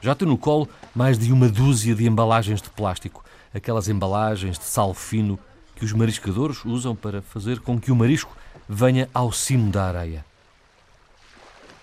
Já 0.00 0.16
tem 0.16 0.26
no 0.26 0.36
colo 0.36 0.68
mais 0.92 1.16
de 1.16 1.32
uma 1.32 1.48
dúzia 1.48 1.94
de 1.94 2.08
embalagens 2.08 2.60
de 2.60 2.68
plástico, 2.70 3.24
aquelas 3.54 3.88
embalagens 3.88 4.58
de 4.58 4.64
sal 4.64 4.92
fino 4.92 5.38
que 5.76 5.84
os 5.84 5.92
mariscadores 5.92 6.64
usam 6.64 6.96
para 6.96 7.22
fazer 7.22 7.60
com 7.60 7.78
que 7.78 7.92
o 7.92 7.96
marisco 7.96 8.36
venha 8.68 9.08
ao 9.14 9.30
cimo 9.30 9.70
da 9.70 9.84
areia. 9.84 10.24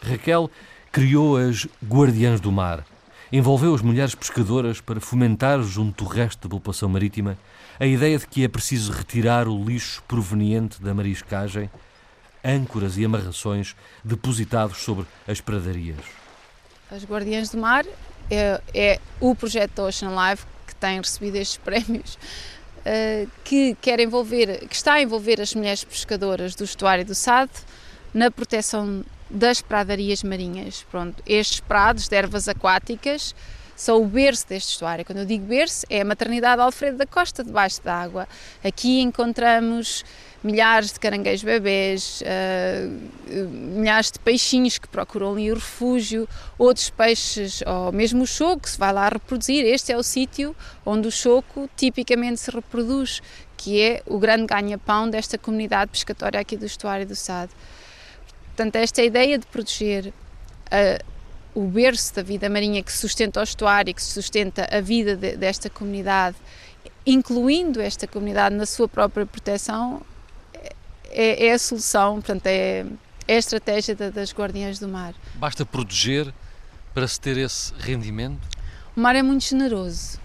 Raquel 0.02 0.50
criou 0.92 1.38
as 1.38 1.68
Guardiãs 1.84 2.42
do 2.42 2.52
Mar. 2.52 2.86
Envolveu 3.32 3.74
as 3.74 3.82
mulheres 3.82 4.14
pescadoras 4.14 4.82
para 4.82 5.00
fomentar, 5.00 5.62
junto 5.64 6.04
do 6.04 6.10
resto 6.10 6.48
da 6.48 6.50
população 6.50 6.90
marítima, 6.90 7.38
a 7.80 7.86
ideia 7.86 8.20
de 8.20 8.28
que 8.28 8.44
é 8.44 8.48
preciso 8.50 8.92
retirar 8.92 9.48
o 9.48 9.64
lixo 9.64 10.04
proveniente 10.06 10.82
da 10.82 10.94
mariscagem, 10.94 11.70
âncoras 12.44 12.98
e 12.98 13.06
amarrações 13.06 13.74
depositados 14.04 14.80
sobre 14.80 15.06
as 15.26 15.40
pradarias. 15.40 16.00
As 16.92 17.06
Guardiãs 17.06 17.50
do 17.50 17.58
Mar 17.58 17.86
é, 18.30 18.62
é 18.74 19.00
o 19.22 19.34
projeto 19.34 19.76
da 19.76 19.84
Ocean 19.84 20.12
Life 20.12 20.46
que 20.68 20.76
tem 20.76 20.98
recebido 20.98 21.38
estes 21.38 21.56
prémios, 21.64 22.16
uh, 22.16 23.32
que 23.46 23.78
quer 23.82 24.02
envolver, 24.02 24.68
que 24.68 24.76
está 24.76 24.94
a 24.96 25.02
envolver 25.02 25.40
as 25.40 25.56
mulheres 25.56 25.86
pescadoras 25.86 26.54
do 26.54 26.66
estuário 26.66 27.06
do 27.06 27.16
Sado 27.16 27.52
na 28.14 28.30
proteção 28.30 29.06
das 29.32 29.62
pradarias 29.62 30.24
marinhas. 30.24 30.86
Pronto, 30.90 31.22
estes 31.26 31.60
prados 31.60 32.08
de 32.08 32.16
ervas 32.16 32.48
aquáticas 32.48 33.34
são 33.82 34.02
o 34.02 34.06
berço 34.06 34.48
deste 34.48 34.74
estuário. 34.74 35.04
Quando 35.04 35.20
eu 35.20 35.26
digo 35.26 35.46
berço, 35.46 35.86
é 35.90 36.02
a 36.02 36.06
maternidade 36.06 36.62
Alfredo 36.62 36.98
da 36.98 37.06
Costa, 37.08 37.44
debaixo 37.44 37.82
d'água. 37.84 38.28
Aqui 38.64 39.02
encontramos 39.02 40.06
milhares 40.44 40.92
de 40.92 41.00
caranguejos 41.00 41.44
bebês, 41.44 42.22
uh, 42.22 43.40
milhares 43.50 44.12
de 44.12 44.20
peixinhos 44.20 44.78
que 44.78 44.88
procuram 44.88 45.34
ali 45.34 45.52
o 45.52 45.56
refúgio, 45.56 46.30
outros 46.60 46.92
peixes, 46.92 47.64
ou 47.66 47.92
mesmo 47.92 48.24
o 48.24 48.28
choco, 48.28 48.70
se 48.70 48.78
vai 48.78 48.94
lá 48.94 49.10
reproduzir. 49.10 49.66
Este 49.66 49.92
é 49.92 49.98
o 49.98 50.04
sítio 50.04 50.56
onde 50.86 51.08
o 51.08 51.12
choco 51.12 51.68
tipicamente 51.76 52.40
se 52.40 52.52
reproduz, 52.52 53.20
que 53.58 53.82
é 53.82 54.04
o 54.06 54.20
grande 54.20 54.46
ganha-pão 54.46 55.10
desta 55.10 55.40
comunidade 55.40 55.90
pescatória 55.90 56.40
aqui 56.40 56.56
do 56.56 56.66
estuário 56.68 57.06
do 57.08 57.16
Sado. 57.16 57.52
Portanto, 58.56 58.76
esta 58.76 59.02
ideia 59.02 59.38
de 59.38 59.46
proteger 59.48 60.08
uh, 60.08 61.12
o 61.54 61.68
berço 61.68 62.16
da 62.16 62.22
vida 62.22 62.50
marinha 62.50 62.82
que 62.84 62.92
sustenta 62.92 63.40
o 63.40 63.44
estuário, 63.44 63.94
que 63.94 64.04
sustenta 64.04 64.68
a 64.72 64.82
vida 64.82 65.16
de, 65.16 65.36
desta 65.36 65.70
comunidade, 65.70 66.38
incluindo 67.06 67.82
esta 67.82 68.08
comunidade 68.08 68.56
na 68.56 68.66
sua 68.66 68.88
própria 68.88 69.26
proteção, 69.26 70.02
é, 71.10 71.48
é 71.48 71.54
a 71.54 71.60
solução, 71.60 72.16
portanto, 72.16 72.48
é, 72.48 72.86
é 73.28 73.36
a 73.36 73.40
estratégia 73.40 73.96
da, 73.96 74.10
das 74.10 74.34
Guardiãs 74.34 74.80
do 74.80 74.88
Mar. 74.88 75.14
Basta 75.36 75.66
proteger 75.66 76.34
para 76.94 77.08
se 77.08 77.20
ter 77.20 77.38
esse 77.38 77.74
rendimento? 77.80 78.48
O 78.96 79.00
mar 79.00 79.16
é 79.16 79.22
muito 79.22 79.46
generoso. 79.46 80.20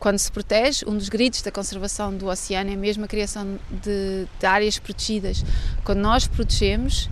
Quando 0.00 0.18
se 0.18 0.32
protege, 0.32 0.82
um 0.86 0.96
dos 0.96 1.10
gritos 1.10 1.42
da 1.42 1.52
conservação 1.52 2.16
do 2.16 2.26
oceano 2.26 2.72
é 2.72 2.74
mesmo 2.74 3.04
a 3.04 3.06
criação 3.06 3.58
de, 3.70 4.26
de 4.40 4.46
áreas 4.46 4.78
protegidas. 4.78 5.44
Quando 5.84 5.98
nós 5.98 6.26
protegemos, 6.26 7.10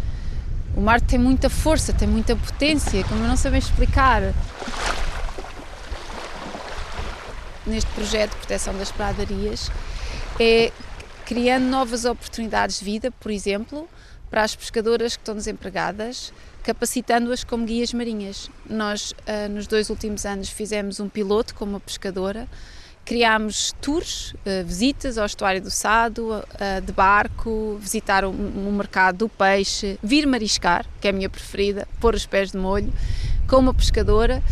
o 0.74 0.80
mar 0.80 0.98
tem 0.98 1.18
muita 1.18 1.50
força, 1.50 1.92
tem 1.92 2.08
muita 2.08 2.34
potência, 2.34 3.04
como 3.04 3.22
eu 3.22 3.28
não 3.28 3.36
sabem 3.36 3.58
explicar. 3.58 4.22
Neste 7.66 7.90
projeto 7.90 8.30
de 8.30 8.36
proteção 8.38 8.74
das 8.78 8.90
pradarias, 8.90 9.70
é 10.40 10.72
criando 11.26 11.66
novas 11.66 12.06
oportunidades 12.06 12.78
de 12.78 12.86
vida, 12.86 13.10
por 13.10 13.30
exemplo, 13.30 13.86
para 14.30 14.42
as 14.44 14.56
pescadoras 14.56 15.14
que 15.14 15.20
estão 15.20 15.34
desempregadas, 15.34 16.32
capacitando-as 16.62 17.44
como 17.44 17.66
guias 17.66 17.92
marinhas. 17.92 18.50
Nós, 18.64 19.12
uh, 19.12 19.46
nos 19.50 19.66
dois 19.66 19.90
últimos 19.90 20.24
anos, 20.24 20.48
fizemos 20.48 21.00
um 21.00 21.08
piloto 21.08 21.54
com 21.54 21.66
uma 21.66 21.80
pescadora, 21.80 22.48
criámos 23.08 23.74
tours, 23.80 24.34
uh, 24.44 24.62
visitas 24.66 25.16
ao 25.16 25.24
estuário 25.24 25.62
do 25.62 25.70
Sado, 25.70 26.28
uh, 26.28 26.80
de 26.84 26.92
barco, 26.92 27.78
visitar 27.80 28.22
o, 28.22 28.32
mercado 28.70 29.16
do 29.16 29.28
peixe, 29.30 29.98
vir 30.02 30.26
mariscar, 30.26 30.84
que 31.00 31.08
é 31.08 31.10
a 31.10 31.14
minha 31.14 31.30
preferida, 31.30 31.88
pôr 32.00 32.14
os 32.14 32.26
pés 32.26 32.52
de 32.52 32.58
molho, 32.58 32.92
com 33.48 33.56
uma 33.56 33.72
pescadora 33.72 34.42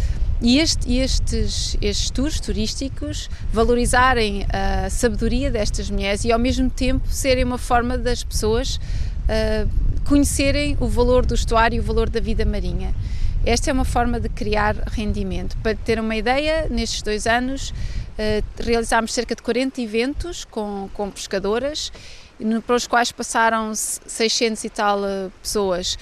e 0.41 0.59
este, 0.59 0.97
estes, 0.97 1.77
estes 1.83 2.09
tours 2.09 2.41
turísticos 2.41 3.29
valorizarem 3.53 4.47
a 4.49 4.89
sabedoria 4.89 5.51
destas 5.51 5.91
mulheres 5.91 6.25
e 6.25 6.33
ao 6.33 6.39
mesmo 6.39 6.71
tempo 6.71 7.07
serem 7.11 7.45
uma 7.45 7.59
forma 7.59 7.99
das 7.99 8.25
pessoas 8.25 8.77
uh, 8.77 9.69
conhecerem 10.09 10.79
o 10.81 10.89
valor 10.89 11.27
do 11.27 11.35
estuário 11.35 11.77
e 11.77 11.81
o 11.81 11.83
valor 11.83 12.09
da 12.09 12.21
vida 12.21 12.47
marinha. 12.47 12.95
Esta 13.45 13.71
é 13.71 13.73
uma 13.73 13.85
forma 13.85 14.19
de 14.19 14.31
criar 14.31 14.77
rendimento. 14.91 15.59
Para 15.59 15.75
ter 15.75 16.01
uma 16.01 16.17
ideia, 16.17 16.67
nestes 16.71 17.03
dois 17.03 17.27
anos 17.27 17.73
realizámos 18.59 19.13
cerca 19.13 19.35
de 19.35 19.43
40 19.43 19.81
eventos 19.81 20.45
com, 20.45 20.89
com 20.95 21.11
pescadoras, 21.11 21.93
para 22.67 22.77
os 22.77 22.87
quais 22.87 23.13
passaram 23.13 23.75
600 23.75 24.65
e 24.65 24.71
tal 24.71 25.01
uh, 25.01 25.33
pessoas 25.43 25.97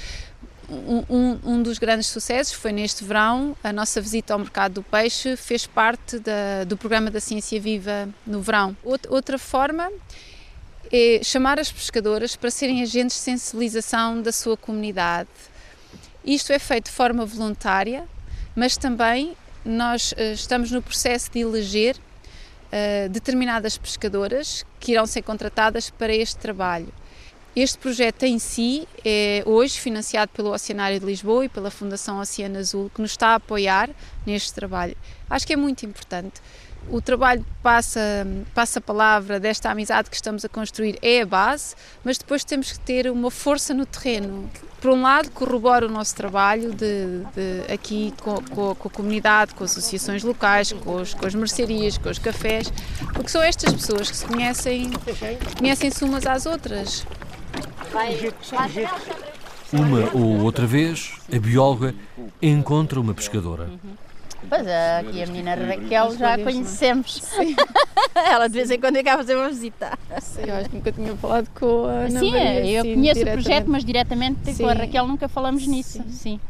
um, 0.68 1.38
um, 1.44 1.62
dos 1.62 1.78
grandes 1.78 2.06
sucessos 2.06 2.54
foi 2.54 2.72
neste 2.72 3.04
verão, 3.04 3.56
a 3.62 3.72
nossa 3.72 4.00
visita 4.00 4.32
ao 4.32 4.38
mercado 4.38 4.74
do 4.74 4.82
peixe 4.82 5.36
fez 5.36 5.66
parte 5.66 6.18
da, 6.18 6.64
do 6.64 6.76
programa 6.76 7.10
da 7.10 7.20
Ciência 7.20 7.60
Viva 7.60 8.08
no 8.26 8.40
verão. 8.40 8.76
Outra 9.08 9.38
forma 9.38 9.90
é 10.92 11.20
chamar 11.22 11.58
as 11.58 11.70
pescadoras 11.70 12.36
para 12.36 12.50
serem 12.50 12.82
agentes 12.82 13.16
de 13.16 13.22
sensibilização 13.22 14.22
da 14.22 14.32
sua 14.32 14.56
comunidade. 14.56 15.28
Isto 16.24 16.52
é 16.52 16.58
feito 16.58 16.86
de 16.86 16.92
forma 16.92 17.26
voluntária, 17.26 18.06
mas 18.56 18.76
também 18.76 19.36
nós 19.64 20.12
eh, 20.16 20.32
estamos 20.32 20.70
no 20.70 20.82
processo 20.82 21.30
de 21.30 21.40
eleger 21.40 21.96
uh, 21.96 23.08
determinadas 23.08 23.78
pescadoras 23.78 24.64
que 24.78 24.92
irão 24.92 25.06
ser 25.06 25.22
contratadas 25.22 25.90
para 25.90 26.14
este 26.14 26.36
trabalho. 26.36 26.92
Este 27.56 27.78
projeto 27.78 28.24
em 28.24 28.38
si 28.38 28.86
é 29.04 29.42
hoje 29.46 29.78
financiado 29.78 30.32
pelo 30.32 30.52
Oceanário 30.52 30.98
de 30.98 31.06
Lisboa 31.06 31.44
e 31.44 31.48
pela 31.48 31.70
Fundação 31.70 32.18
Oceano 32.18 32.58
Azul, 32.58 32.90
que 32.92 33.00
nos 33.00 33.12
está 33.12 33.28
a 33.28 33.34
apoiar 33.36 33.90
neste 34.26 34.52
trabalho. 34.52 34.96
Acho 35.30 35.46
que 35.46 35.52
é 35.52 35.56
muito 35.56 35.86
importante. 35.86 36.42
O 36.90 37.00
trabalho 37.00 37.44
passa, 37.62 38.26
passa 38.54 38.78
a 38.78 38.82
palavra 38.82 39.40
desta 39.40 39.70
amizade 39.70 40.10
que 40.10 40.16
estamos 40.16 40.44
a 40.44 40.48
construir 40.48 40.98
é 41.02 41.22
a 41.22 41.26
base, 41.26 41.74
mas 42.04 42.18
depois 42.18 42.44
temos 42.44 42.72
que 42.72 42.80
ter 42.80 43.10
uma 43.10 43.30
força 43.30 43.72
no 43.72 43.86
terreno. 43.86 44.50
Por 44.80 44.90
um 44.90 45.00
lado, 45.00 45.30
corrobora 45.30 45.86
o 45.86 45.90
nosso 45.90 46.14
trabalho 46.14 46.74
de, 46.74 47.20
de 47.34 47.72
aqui 47.72 48.12
com, 48.20 48.34
com, 48.42 48.74
com, 48.74 48.88
a 48.88 48.90
comunidade, 48.90 49.54
com 49.54 49.64
as 49.64 49.70
associações 49.70 50.22
locais, 50.22 50.72
com, 50.72 50.96
os, 50.96 51.14
com 51.14 51.26
as 51.26 51.34
mercearias, 51.34 51.96
com 51.96 52.10
os 52.10 52.18
cafés, 52.18 52.70
porque 53.14 53.28
são 53.28 53.42
estas 53.42 53.72
pessoas 53.72 54.10
que 54.10 54.16
se 54.16 54.26
conhecem, 54.26 54.90
conhecem-se 55.58 56.04
umas 56.04 56.26
às 56.26 56.44
outras. 56.44 57.06
Uma 59.72 60.10
ou 60.12 60.42
outra 60.42 60.66
vez, 60.66 61.14
a 61.34 61.38
bióloga 61.38 61.94
encontra 62.42 63.00
uma 63.00 63.14
pescadora. 63.14 63.70
Pois 64.48 64.66
é, 64.66 64.98
aqui 64.98 65.22
a 65.22 65.26
menina 65.26 65.54
Raquel 65.54 66.16
já 66.16 66.34
a 66.34 66.38
conhecemos. 66.38 67.22
Ela 68.14 68.48
de 68.48 68.54
vez 68.54 68.70
em 68.70 68.80
quando 68.80 68.94
vem 68.94 69.04
cá 69.04 69.16
fazer 69.16 69.34
uma 69.34 69.48
visita. 69.48 69.98
Sim, 70.20 70.42
eu 70.46 70.54
acho 70.54 70.68
que 70.68 70.76
nunca 70.76 70.92
tinha 70.92 71.16
falado 71.16 71.48
com 71.54 71.86
a 71.86 71.92
Ana 71.92 72.20
Sim, 72.20 72.32
Maria, 72.32 72.78
eu 72.78 72.84
conheço 72.84 73.22
o 73.22 73.24
projeto, 73.24 73.66
mas 73.68 73.84
diretamente 73.84 74.52
sim. 74.52 74.62
com 74.62 74.68
a 74.68 74.74
Raquel 74.74 75.06
nunca 75.06 75.28
falamos 75.28 75.66
nisso. 75.66 76.02
Sim. 76.02 76.10
sim. 76.10 76.40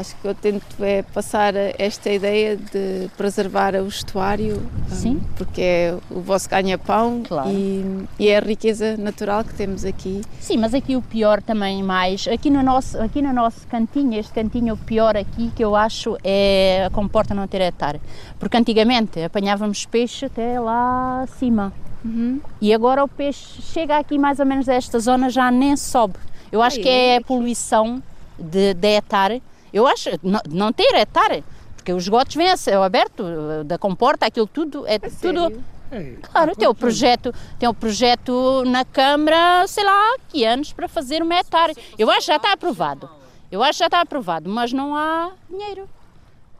Acho 0.00 0.16
que 0.16 0.28
eu 0.28 0.34
tento 0.34 0.64
é 0.82 1.02
passar 1.02 1.52
esta 1.78 2.10
ideia 2.10 2.56
de 2.56 3.10
preservar 3.18 3.74
o 3.74 3.86
estuário, 3.86 4.62
Sim. 4.88 5.16
Um, 5.16 5.20
porque 5.36 5.60
é 5.60 5.98
o 6.10 6.20
vosso 6.20 6.48
ganha-pão 6.48 7.22
claro. 7.28 7.50
e, 7.50 8.06
e, 8.18 8.28
é 8.28 8.38
a 8.38 8.40
riqueza 8.40 8.96
natural 8.96 9.44
que 9.44 9.52
temos 9.52 9.84
aqui. 9.84 10.22
Sim, 10.40 10.56
mas 10.56 10.72
aqui 10.72 10.96
o 10.96 11.02
pior 11.02 11.42
também 11.42 11.82
mais, 11.82 12.26
aqui 12.28 12.48
no 12.48 12.62
nosso, 12.62 12.98
aqui 12.98 13.20
no 13.20 13.30
nosso 13.30 13.66
cantinho, 13.66 14.18
este 14.18 14.32
cantinho 14.32 14.72
o 14.72 14.76
pior 14.78 15.18
aqui 15.18 15.50
que 15.54 15.62
eu 15.62 15.76
acho 15.76 16.16
é 16.24 16.86
a 16.86 16.90
comporta 16.90 17.34
não 17.34 17.46
ter 17.46 17.60
hectare, 17.60 18.00
porque 18.38 18.56
antigamente 18.56 19.22
apanhávamos 19.22 19.84
peixe 19.84 20.24
até 20.24 20.58
lá 20.58 21.24
acima. 21.24 21.74
Uhum. 22.02 22.40
E 22.58 22.72
agora 22.72 23.04
o 23.04 23.08
peixe 23.08 23.60
chega 23.60 23.98
aqui 23.98 24.16
mais 24.16 24.40
ou 24.40 24.46
menos 24.46 24.66
a 24.66 24.72
esta 24.72 24.98
zona 24.98 25.28
já 25.28 25.50
nem 25.50 25.76
sobe. 25.76 26.14
Eu 26.50 26.62
acho 26.62 26.78
Ai, 26.78 26.82
que 26.82 26.88
é 26.88 27.16
a 27.18 27.20
poluição 27.20 28.02
de, 28.38 28.72
de 28.72 28.88
hectare 28.88 29.42
eu 29.72 29.86
acho, 29.86 30.10
não, 30.22 30.40
não 30.48 30.72
ter 30.72 30.94
é 30.94 31.02
estar, 31.02 31.30
porque 31.76 31.92
os 31.92 32.04
esgotos 32.04 32.34
vêm 32.34 32.50
a 32.50 32.56
céu 32.56 32.82
aberto, 32.82 33.24
da 33.64 33.78
comporta, 33.78 34.26
aquilo 34.26 34.46
tudo, 34.46 34.86
é, 34.86 34.94
é 34.94 34.98
tudo... 34.98 35.62
É, 35.92 36.16
claro, 36.22 36.54
tem 36.54 36.68
o 36.68 36.74
projeto, 36.74 37.34
tem 37.58 37.68
o 37.68 37.74
projeto 37.74 38.62
na 38.64 38.84
Câmara, 38.84 39.66
sei 39.66 39.82
lá, 39.82 40.16
que 40.28 40.44
anos 40.44 40.72
para 40.72 40.86
fazer 40.86 41.20
uma 41.20 41.34
hectare. 41.34 41.74
Eu 41.98 42.08
acho 42.08 42.20
que 42.20 42.26
já 42.26 42.36
está 42.36 42.52
aprovado. 42.52 43.10
Eu 43.50 43.60
acho 43.60 43.72
que 43.72 43.78
já 43.80 43.86
está 43.86 44.00
aprovado, 44.00 44.48
mas 44.48 44.72
não 44.72 44.94
há 44.94 45.32
dinheiro. 45.48 45.88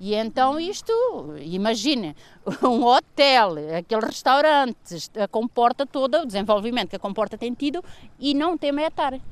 E 0.01 0.15
então 0.15 0.59
isto, 0.59 0.93
imagine, 1.43 2.17
um 2.65 2.83
hotel, 2.85 3.55
aquele 3.79 4.07
restaurante, 4.07 4.77
a 5.23 5.29
comporta 5.29 5.87
toda, 5.87 6.23
o 6.23 6.27
desenvolvimento 6.27 6.89
que 6.89 6.97
a 6.97 6.99
comporta 6.99 7.37
tem 7.37 7.53
tido 7.53 7.85
e 8.19 8.33
não 8.33 8.57
tem 8.57 8.71
uma 8.71 8.81
hectare. 8.81 9.23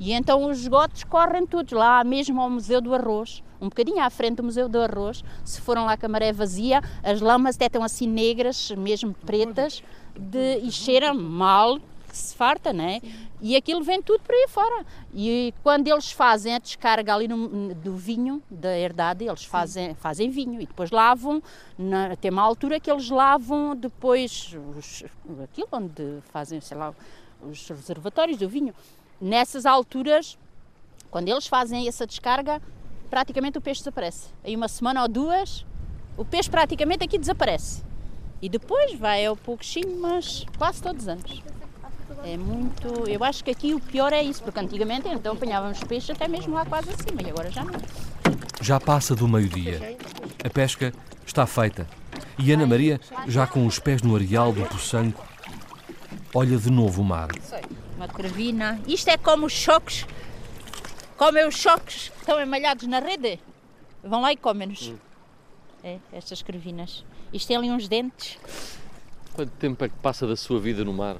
E 0.00 0.14
então 0.14 0.46
os 0.46 0.60
esgotos 0.60 1.04
correm 1.04 1.46
todos 1.46 1.72
lá, 1.72 2.02
mesmo 2.02 2.40
ao 2.40 2.48
Museu 2.48 2.80
do 2.80 2.94
Arroz, 2.94 3.42
um 3.60 3.68
bocadinho 3.68 4.02
à 4.02 4.08
frente 4.08 4.36
do 4.36 4.42
Museu 4.42 4.66
do 4.66 4.80
Arroz. 4.80 5.22
Se 5.44 5.60
foram 5.60 5.84
lá 5.84 5.94
com 5.94 6.06
a 6.06 6.08
maré 6.08 6.32
vazia, 6.32 6.82
as 7.02 7.20
lamas 7.20 7.54
até 7.54 7.66
estão 7.66 7.84
assim 7.84 8.06
negras, 8.06 8.70
mesmo 8.70 9.12
pretas, 9.12 9.82
de, 10.18 10.56
e 10.62 10.72
cheiram 10.72 11.14
mal, 11.14 11.78
que 12.08 12.16
se 12.16 12.34
farta, 12.34 12.72
né? 12.72 13.02
E 13.42 13.54
aquilo 13.54 13.82
vem 13.82 14.00
tudo 14.00 14.22
por 14.22 14.34
aí 14.34 14.46
fora. 14.48 14.86
E 15.14 15.52
quando 15.62 15.86
eles 15.86 16.10
fazem 16.10 16.54
a 16.54 16.58
descarga 16.58 17.14
ali 17.14 17.28
no, 17.28 17.74
do 17.74 17.94
vinho, 17.94 18.42
da 18.50 18.74
herdade, 18.78 19.26
eles 19.26 19.44
fazem, 19.44 19.94
fazem 19.96 20.30
vinho 20.30 20.62
e 20.62 20.66
depois 20.66 20.90
lavam, 20.90 21.42
na, 21.76 22.16
tem 22.16 22.30
uma 22.30 22.42
altura 22.42 22.80
que 22.80 22.90
eles 22.90 23.10
lavam 23.10 23.76
depois 23.76 24.56
os, 24.78 25.04
aquilo 25.44 25.68
onde 25.72 26.22
fazem, 26.32 26.58
sei 26.58 26.78
lá, 26.78 26.94
os 27.42 27.68
reservatórios 27.68 28.38
do 28.38 28.48
vinho 28.48 28.74
nessas 29.20 29.66
alturas, 29.66 30.38
quando 31.10 31.28
eles 31.28 31.46
fazem 31.46 31.86
essa 31.86 32.06
descarga, 32.06 32.60
praticamente 33.10 33.58
o 33.58 33.60
peixe 33.60 33.80
desaparece. 33.80 34.28
Aí 34.44 34.56
uma 34.56 34.68
semana 34.68 35.02
ou 35.02 35.08
duas, 35.08 35.66
o 36.16 36.24
peixe 36.24 36.48
praticamente 36.48 37.04
aqui 37.04 37.18
desaparece. 37.18 37.82
E 38.40 38.48
depois 38.48 38.98
vai 38.98 39.26
ao 39.26 39.36
pouquinho, 39.36 40.00
mas 40.00 40.46
quase 40.56 40.82
todos 40.82 41.02
os 41.02 41.08
anos. 41.08 41.42
É 42.24 42.36
muito. 42.36 43.08
Eu 43.08 43.22
acho 43.24 43.44
que 43.44 43.50
aqui 43.50 43.74
o 43.74 43.80
pior 43.80 44.12
é 44.12 44.22
isso, 44.22 44.42
porque 44.42 44.58
antigamente 44.58 45.08
então 45.08 45.34
apanhávamos 45.34 45.80
peixe 45.80 46.12
até 46.12 46.28
mesmo 46.28 46.54
lá 46.54 46.64
quase 46.64 46.90
acima 46.90 47.22
e 47.22 47.30
agora 47.30 47.50
já 47.50 47.64
não. 47.64 47.80
Já 48.60 48.78
passa 48.78 49.14
do 49.14 49.26
meio-dia. 49.26 49.98
A 50.44 50.50
pesca 50.50 50.92
está 51.26 51.46
feita. 51.46 51.86
E 52.38 52.52
Ana 52.52 52.66
Maria, 52.66 53.00
já 53.26 53.46
com 53.46 53.66
os 53.66 53.78
pés 53.78 54.02
no 54.02 54.14
areal 54.14 54.52
do 54.52 54.62
Poçanco, 54.66 55.24
olha 56.34 56.56
de 56.56 56.70
novo 56.70 57.02
o 57.02 57.04
mar. 57.04 57.28
Uma 58.20 58.28
corvina. 58.28 58.78
Isto 58.86 59.08
é 59.08 59.16
como 59.16 59.46
os 59.46 59.52
choques. 59.52 60.06
Comem 61.16 61.46
os 61.48 61.54
choques 61.54 62.10
que 62.10 62.18
estão 62.18 62.38
emalhados 62.38 62.86
na 62.86 62.98
rede. 62.98 63.40
Vão 64.04 64.20
lá 64.20 64.30
e 64.30 64.36
comem-nos. 64.36 64.92
É, 65.82 65.96
estas 66.12 66.42
corvinas. 66.42 67.02
Isto 67.32 67.48
tem 67.48 67.56
ali 67.56 67.70
uns 67.70 67.88
dentes. 67.88 68.38
Quanto 69.32 69.50
tempo 69.52 69.82
é 69.84 69.88
que 69.88 69.96
passa 69.96 70.26
da 70.26 70.36
sua 70.36 70.60
vida 70.60 70.84
no 70.84 70.92
mar? 70.92 71.16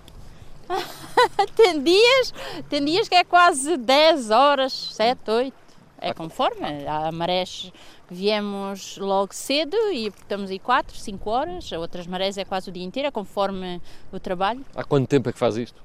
Tem 1.57 1.83
dias, 1.83 2.33
tem 2.69 2.85
dias 2.85 3.09
que 3.09 3.15
é 3.15 3.25
quase 3.25 3.77
10 3.77 4.31
horas, 4.31 4.73
7, 4.73 5.29
8. 5.29 5.55
É 5.99 6.13
conforme. 6.15 6.87
Há 6.87 7.11
marés 7.11 7.73
que 8.07 8.15
viemos 8.15 8.97
logo 8.99 9.35
cedo 9.35 9.77
e 9.93 10.09
estamos 10.09 10.51
aí 10.51 10.59
4, 10.59 10.97
5 10.97 11.31
horas. 11.31 11.73
Outras 11.73 12.07
marés 12.07 12.39
é 12.39 12.45
quase 12.45 12.69
o 12.69 12.73
dia 12.73 12.85
inteiro, 12.85 13.09
é 13.09 13.11
conforme 13.11 13.81
o 14.13 14.21
trabalho. 14.21 14.65
Há 14.75 14.85
quanto 14.85 15.09
tempo 15.09 15.29
é 15.29 15.33
que 15.33 15.39
faz 15.39 15.57
isto? 15.57 15.83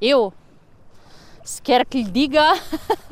Eu, 0.00 0.32
se 1.44 1.60
quer 1.60 1.84
que 1.84 1.98
lhe 2.02 2.10
diga, 2.10 2.44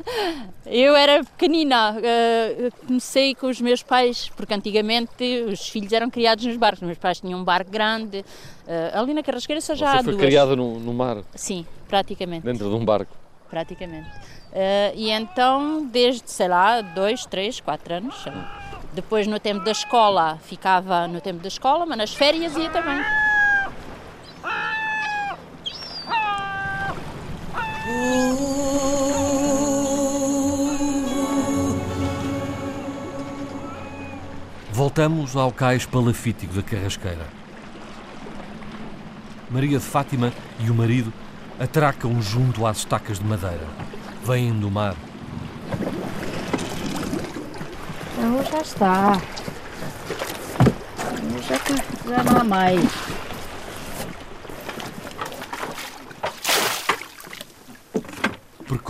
eu 0.65 0.95
era 0.95 1.23
pequenina, 1.23 1.97
eh, 2.01 2.69
comecei 2.87 3.35
com 3.35 3.47
os 3.47 3.59
meus 3.59 3.83
pais, 3.83 4.29
porque 4.35 4.53
antigamente 4.53 5.23
os 5.49 5.67
filhos 5.67 5.91
eram 5.91 6.09
criados 6.09 6.45
nos 6.45 6.57
barcos. 6.57 6.81
Meus 6.81 6.97
pais 6.97 7.19
tinham 7.19 7.39
um 7.39 7.43
barco 7.43 7.69
grande, 7.71 8.23
eh, 8.67 8.91
ali 8.93 9.13
na 9.13 9.21
Carrasqueira 9.23 9.59
só 9.61 9.75
já 9.75 9.91
há 9.93 9.97
Você 9.97 10.03
foi 10.05 10.13
duas. 10.13 10.25
criada 10.25 10.55
no, 10.55 10.79
no 10.79 10.93
mar, 10.93 11.17
Sim, 11.35 11.65
praticamente. 11.87 12.43
dentro 12.45 12.69
de 12.69 12.75
um 12.75 12.85
barco. 12.85 13.11
praticamente. 13.49 14.09
Eh, 14.53 14.93
e 14.95 15.09
então, 15.11 15.85
desde, 15.85 16.29
sei 16.31 16.47
lá, 16.47 16.81
dois, 16.81 17.25
três, 17.25 17.59
quatro 17.59 17.93
anos. 17.95 18.15
Depois, 18.93 19.25
no 19.27 19.39
tempo 19.39 19.63
da 19.63 19.71
escola, 19.71 20.37
ficava 20.43 21.07
no 21.07 21.21
tempo 21.21 21.39
da 21.41 21.47
escola, 21.47 21.85
mas 21.85 21.97
nas 21.97 22.13
férias 22.13 22.55
ia 22.57 22.69
também. 22.69 22.99
Voltamos 34.71 35.35
ao 35.35 35.51
cais 35.51 35.85
palafítico 35.85 36.53
da 36.53 36.63
Carrasqueira. 36.63 37.27
Maria 39.49 39.77
de 39.77 39.85
Fátima 39.85 40.33
e 40.59 40.71
o 40.71 40.73
marido 40.73 41.13
atracam 41.59 42.21
junto 42.21 42.65
às 42.65 42.77
estacas 42.77 43.19
de 43.19 43.25
madeira. 43.25 43.67
Vêm 44.25 44.51
do 44.51 44.71
mar. 44.71 44.95
Então 48.17 48.43
já 48.51 48.61
está. 48.61 49.21
Já, 51.47 52.15
já 52.15 52.23
não 52.23 52.41
há 52.41 52.43
mais. 52.43 53.20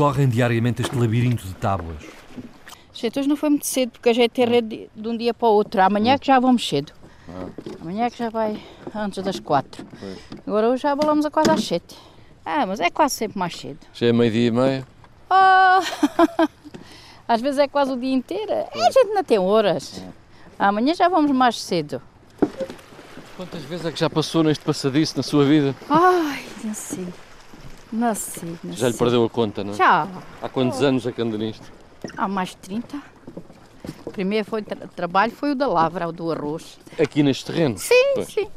Percorrem 0.01 0.27
diariamente 0.29 0.81
este 0.81 0.97
labirinto 0.97 1.45
de 1.45 1.53
tábuas. 1.53 2.01
Gente, 2.91 3.19
hoje 3.19 3.29
não 3.29 3.35
foi 3.35 3.49
muito 3.49 3.67
cedo, 3.67 3.91
porque 3.91 4.09
a 4.09 4.13
gente 4.13 4.31
tem 4.31 4.47
rede 4.47 4.89
de 4.95 5.07
um 5.07 5.15
dia 5.15 5.31
para 5.31 5.47
o 5.47 5.51
outro. 5.51 5.79
Amanhã 5.79 6.13
é 6.13 6.17
que 6.17 6.25
já 6.25 6.39
vamos 6.39 6.67
cedo. 6.67 6.91
Amanhã 7.79 8.05
é 8.05 8.09
que 8.09 8.17
já 8.17 8.31
vai 8.31 8.59
antes 8.95 9.23
das 9.23 9.39
quatro. 9.39 9.85
Agora 10.47 10.69
hoje 10.69 10.81
já 10.81 10.95
balamos 10.95 11.23
a 11.23 11.29
quase 11.29 11.51
às 11.51 11.63
sete. 11.63 11.95
Ah, 12.43 12.65
mas 12.65 12.79
é 12.79 12.89
quase 12.89 13.13
sempre 13.13 13.37
mais 13.37 13.55
cedo. 13.55 13.77
Já 13.93 14.07
é 14.07 14.11
meio-dia 14.11 14.47
e 14.47 14.51
meia. 14.51 14.87
Ah, 15.29 15.81
às 17.27 17.39
vezes 17.39 17.59
é 17.59 17.67
quase 17.67 17.91
o 17.91 17.95
dia 17.95 18.11
inteiro. 18.11 18.51
É, 18.51 18.69
A 18.73 18.89
gente 18.89 19.13
não 19.13 19.23
tem 19.23 19.37
horas. 19.37 20.03
Amanhã 20.57 20.95
já 20.95 21.09
vamos 21.09 21.29
mais 21.29 21.61
cedo. 21.61 22.01
Quantas 23.37 23.61
vezes 23.65 23.85
é 23.85 23.91
que 23.91 23.99
já 23.99 24.09
passou 24.09 24.41
neste 24.41 24.63
passadiço 24.65 25.15
na 25.15 25.21
sua 25.21 25.45
vida? 25.45 25.75
Ai, 25.87 26.43
não 26.63 26.73
sei. 26.73 27.05
Não 27.91 28.15
sei, 28.15 28.57
não 28.63 28.73
Já 28.73 28.87
lhe 28.87 28.93
sei. 28.93 28.99
perdeu 28.99 29.25
a 29.25 29.29
conta, 29.29 29.63
não 29.63 29.73
é? 29.73 29.75
Já. 29.75 30.07
Há 30.41 30.49
quantos 30.49 30.81
anos 30.81 31.05
é 31.05 31.11
que 31.11 31.21
anda 31.21 31.37
nisto? 31.37 31.71
Há 32.17 32.27
mais 32.27 32.49
de 32.49 32.57
30. 32.57 33.01
O 34.05 34.11
primeiro 34.11 34.45
foi 34.45 34.61
tra- 34.61 34.87
trabalho 34.95 35.31
foi 35.31 35.51
o 35.51 35.55
da 35.55 35.67
lavra, 35.67 36.07
o 36.07 36.11
do 36.11 36.31
arroz. 36.31 36.79
Aqui 36.99 37.21
neste 37.23 37.45
terreno? 37.45 37.77
Sim, 37.77 38.13
Pois. 38.15 38.27
sim. 38.27 38.47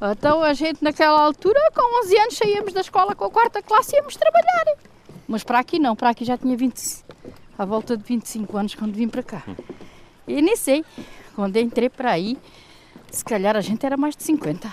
Então 0.00 0.42
a 0.42 0.52
gente 0.52 0.82
naquela 0.82 1.20
altura, 1.20 1.58
com 1.74 2.04
11 2.04 2.16
anos, 2.18 2.36
saíamos 2.36 2.72
da 2.72 2.80
escola 2.80 3.14
com 3.14 3.24
a 3.24 3.30
quarta 3.30 3.60
classe 3.62 3.94
e 3.94 3.98
íamos 3.98 4.16
trabalhar. 4.16 4.76
Mas 5.26 5.42
para 5.42 5.58
aqui 5.58 5.78
não, 5.78 5.96
para 5.96 6.10
aqui 6.10 6.24
já 6.24 6.38
tinha 6.38 6.56
20, 6.56 7.04
à 7.58 7.64
volta 7.64 7.96
de 7.96 8.04
25 8.04 8.56
anos 8.56 8.74
quando 8.74 8.94
vim 8.94 9.08
para 9.08 9.22
cá. 9.22 9.42
E 10.26 10.40
nem 10.40 10.56
sei, 10.56 10.84
quando 11.34 11.56
entrei 11.56 11.88
para 11.88 12.12
aí, 12.12 12.38
se 13.10 13.24
calhar 13.24 13.56
a 13.56 13.60
gente 13.60 13.84
era 13.84 13.96
mais 13.96 14.16
de 14.16 14.22
50. 14.22 14.72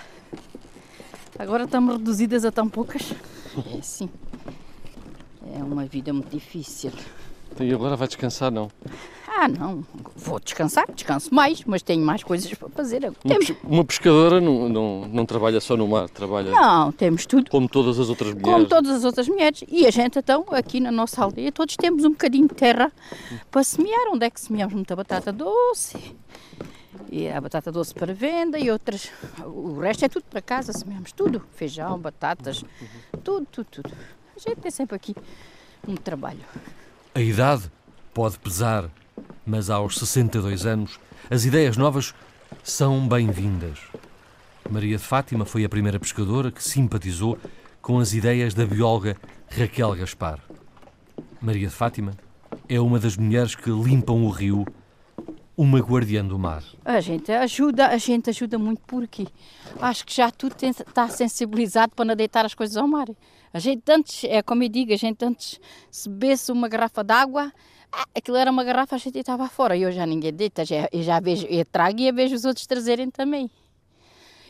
Agora 1.38 1.64
estamos 1.64 1.96
reduzidas 1.96 2.44
a 2.44 2.52
tão 2.52 2.68
poucas. 2.68 3.12
É 3.76 3.82
sim. 3.82 4.08
É 5.54 5.62
uma 5.62 5.84
vida 5.86 6.12
muito 6.12 6.30
difícil. 6.30 6.90
E 7.60 7.72
agora 7.72 7.96
vai 7.96 8.06
descansar, 8.06 8.50
não? 8.50 8.68
Ah, 9.38 9.48
não, 9.48 9.84
vou 10.16 10.40
descansar, 10.40 10.86
descanso 10.94 11.32
mais, 11.34 11.62
mas 11.64 11.82
tenho 11.82 12.04
mais 12.04 12.22
coisas 12.24 12.52
para 12.54 12.68
fazer. 12.70 13.04
Uma, 13.04 13.12
Temos- 13.12 13.52
uma 13.64 13.84
pescadora 13.84 14.40
não, 14.40 14.68
não, 14.68 15.08
não 15.08 15.26
trabalha 15.26 15.60
só 15.60 15.76
no 15.76 15.86
mar, 15.86 16.08
trabalha 16.08 16.50
Não, 16.50 16.90
temos 16.90 17.26
tudo. 17.26 17.50
como 17.50 17.68
todas 17.68 17.98
as 17.98 18.08
outras 18.08 18.30
mulheres. 18.32 18.52
Como 18.54 18.66
todas 18.66 18.90
as 18.96 19.04
outras 19.04 19.28
mulheres. 19.28 19.62
E 19.68 19.86
a 19.86 19.90
gente, 19.90 20.18
então, 20.18 20.44
aqui 20.50 20.80
na 20.80 20.90
nossa 20.90 21.22
aldeia, 21.22 21.52
todos 21.52 21.76
temos 21.76 22.04
um 22.04 22.10
bocadinho 22.10 22.48
de 22.48 22.54
terra 22.54 22.90
para 23.50 23.62
semear. 23.62 24.08
Onde 24.12 24.24
é 24.26 24.30
que 24.30 24.40
semeamos 24.40 24.74
muita 24.74 24.96
batata 24.96 25.30
doce? 25.32 26.16
E 27.10 27.28
a 27.28 27.40
batata 27.40 27.70
doce 27.70 27.94
para 27.94 28.12
venda 28.12 28.58
e 28.58 28.70
outras. 28.70 29.10
O 29.44 29.78
resto 29.78 30.04
é 30.04 30.08
tudo 30.08 30.24
para 30.24 30.42
casa, 30.42 30.72
semeamos 30.72 31.12
tudo. 31.12 31.42
Feijão, 31.54 31.98
batatas, 31.98 32.64
tudo, 33.22 33.46
tudo, 33.46 33.66
tudo. 33.70 33.92
A 34.36 34.38
gente 34.38 34.60
tem 34.60 34.70
sempre 34.70 34.96
aqui 34.96 35.14
um 35.86 35.94
trabalho. 35.94 36.40
A 37.14 37.20
idade 37.20 37.70
pode 38.12 38.38
pesar, 38.38 38.90
mas 39.44 39.70
aos 39.70 39.98
62 39.98 40.66
anos, 40.66 40.98
as 41.30 41.44
ideias 41.44 41.76
novas 41.76 42.14
são 42.62 43.06
bem-vindas. 43.06 43.78
Maria 44.68 44.96
de 44.96 45.02
Fátima 45.02 45.44
foi 45.44 45.64
a 45.64 45.68
primeira 45.68 46.00
pescadora 46.00 46.50
que 46.50 46.62
simpatizou 46.62 47.38
com 47.80 47.98
as 48.00 48.12
ideias 48.12 48.52
da 48.52 48.66
bióloga 48.66 49.16
Raquel 49.48 49.94
Gaspar. 49.94 50.40
Maria 51.40 51.68
de 51.68 51.74
Fátima 51.74 52.12
é 52.68 52.80
uma 52.80 52.98
das 52.98 53.16
mulheres 53.16 53.54
que 53.54 53.70
limpam 53.70 54.24
o 54.24 54.28
rio, 54.28 54.66
uma 55.56 55.78
guardiã 55.78 56.24
do 56.24 56.38
mar. 56.38 56.62
A 56.84 57.00
gente 57.00 57.32
ajuda, 57.32 57.88
a 57.88 57.96
gente 57.96 58.28
ajuda 58.28 58.58
muito 58.58 58.82
por 58.82 59.02
aqui. 59.02 59.26
Acho 59.80 60.04
que 60.04 60.14
já 60.14 60.30
tudo 60.30 60.54
está 60.62 61.08
sensibilizado 61.08 61.94
para 61.94 62.04
não 62.04 62.14
deitar 62.14 62.44
as 62.44 62.54
coisas 62.54 62.76
ao 62.76 62.86
mar. 62.86 63.06
A 63.52 63.58
gente 63.58 63.82
antes, 63.90 64.24
é 64.24 64.42
como 64.42 64.62
eu 64.62 64.68
digo, 64.68 64.92
a 64.92 64.96
gente 64.96 65.24
antes 65.24 65.58
se 65.90 66.08
bebesse 66.10 66.52
uma 66.52 66.68
garrafa 66.68 67.02
d'água, 67.02 67.50
aquilo 68.14 68.36
era 68.36 68.50
uma 68.50 68.62
garrafa, 68.62 68.96
a 68.96 68.98
gente 68.98 69.18
estava 69.18 69.48
fora. 69.48 69.74
E 69.74 69.86
hoje 69.86 69.96
já 69.96 70.04
ninguém 70.04 70.32
deita, 70.32 70.62
já, 70.64 70.88
eu 70.92 71.02
já 71.02 71.18
vejo, 71.20 71.46
eu 71.46 71.64
trago 71.64 72.00
e 72.00 72.08
eu 72.08 72.14
vejo 72.14 72.34
os 72.34 72.44
outros 72.44 72.66
trazerem 72.66 73.10
também. 73.10 73.50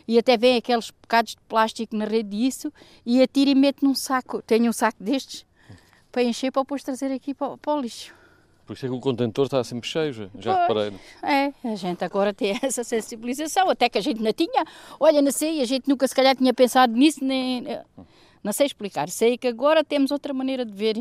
E 0.08 0.18
até 0.18 0.36
vem 0.36 0.56
aqueles 0.56 0.90
bocados 0.90 1.32
de 1.32 1.40
plástico 1.48 1.96
na 1.96 2.04
rede 2.04 2.30
disso 2.30 2.72
e 3.04 3.22
atira 3.22 3.50
e 3.50 3.54
mete 3.54 3.84
num 3.84 3.94
saco. 3.94 4.42
Tenho 4.42 4.70
um 4.70 4.72
saco 4.72 5.02
destes 5.02 5.46
para 6.10 6.22
encher 6.22 6.50
para 6.50 6.62
depois 6.62 6.82
trazer 6.82 7.12
aqui 7.12 7.34
para, 7.34 7.56
para 7.58 7.74
o 7.74 7.80
lixo. 7.80 8.14
Por 8.66 8.72
isso 8.72 8.84
é 8.84 8.88
que 8.88 8.94
o 8.94 9.00
contentor 9.00 9.44
está 9.44 9.62
sempre 9.62 9.88
cheio, 9.88 10.12
já, 10.12 10.28
já 10.40 10.62
reparei. 10.62 10.92
É, 11.22 11.52
a 11.64 11.76
gente 11.76 12.04
agora 12.04 12.34
tem 12.34 12.58
essa 12.60 12.82
sensibilização, 12.82 13.70
até 13.70 13.88
que 13.88 13.96
a 13.96 14.00
gente 14.00 14.20
não 14.20 14.32
tinha. 14.32 14.64
Olha, 14.98 15.22
não 15.22 15.30
sei, 15.30 15.60
a 15.62 15.64
gente 15.64 15.88
nunca 15.88 16.06
se 16.08 16.14
calhar 16.14 16.34
tinha 16.34 16.52
pensado 16.52 16.92
nisso, 16.92 17.24
nem. 17.24 17.64
Não 18.42 18.52
sei 18.52 18.66
explicar. 18.66 19.08
Sei 19.08 19.38
que 19.38 19.46
agora 19.46 19.84
temos 19.84 20.10
outra 20.10 20.34
maneira 20.34 20.64
de 20.64 20.72
ver. 20.72 20.98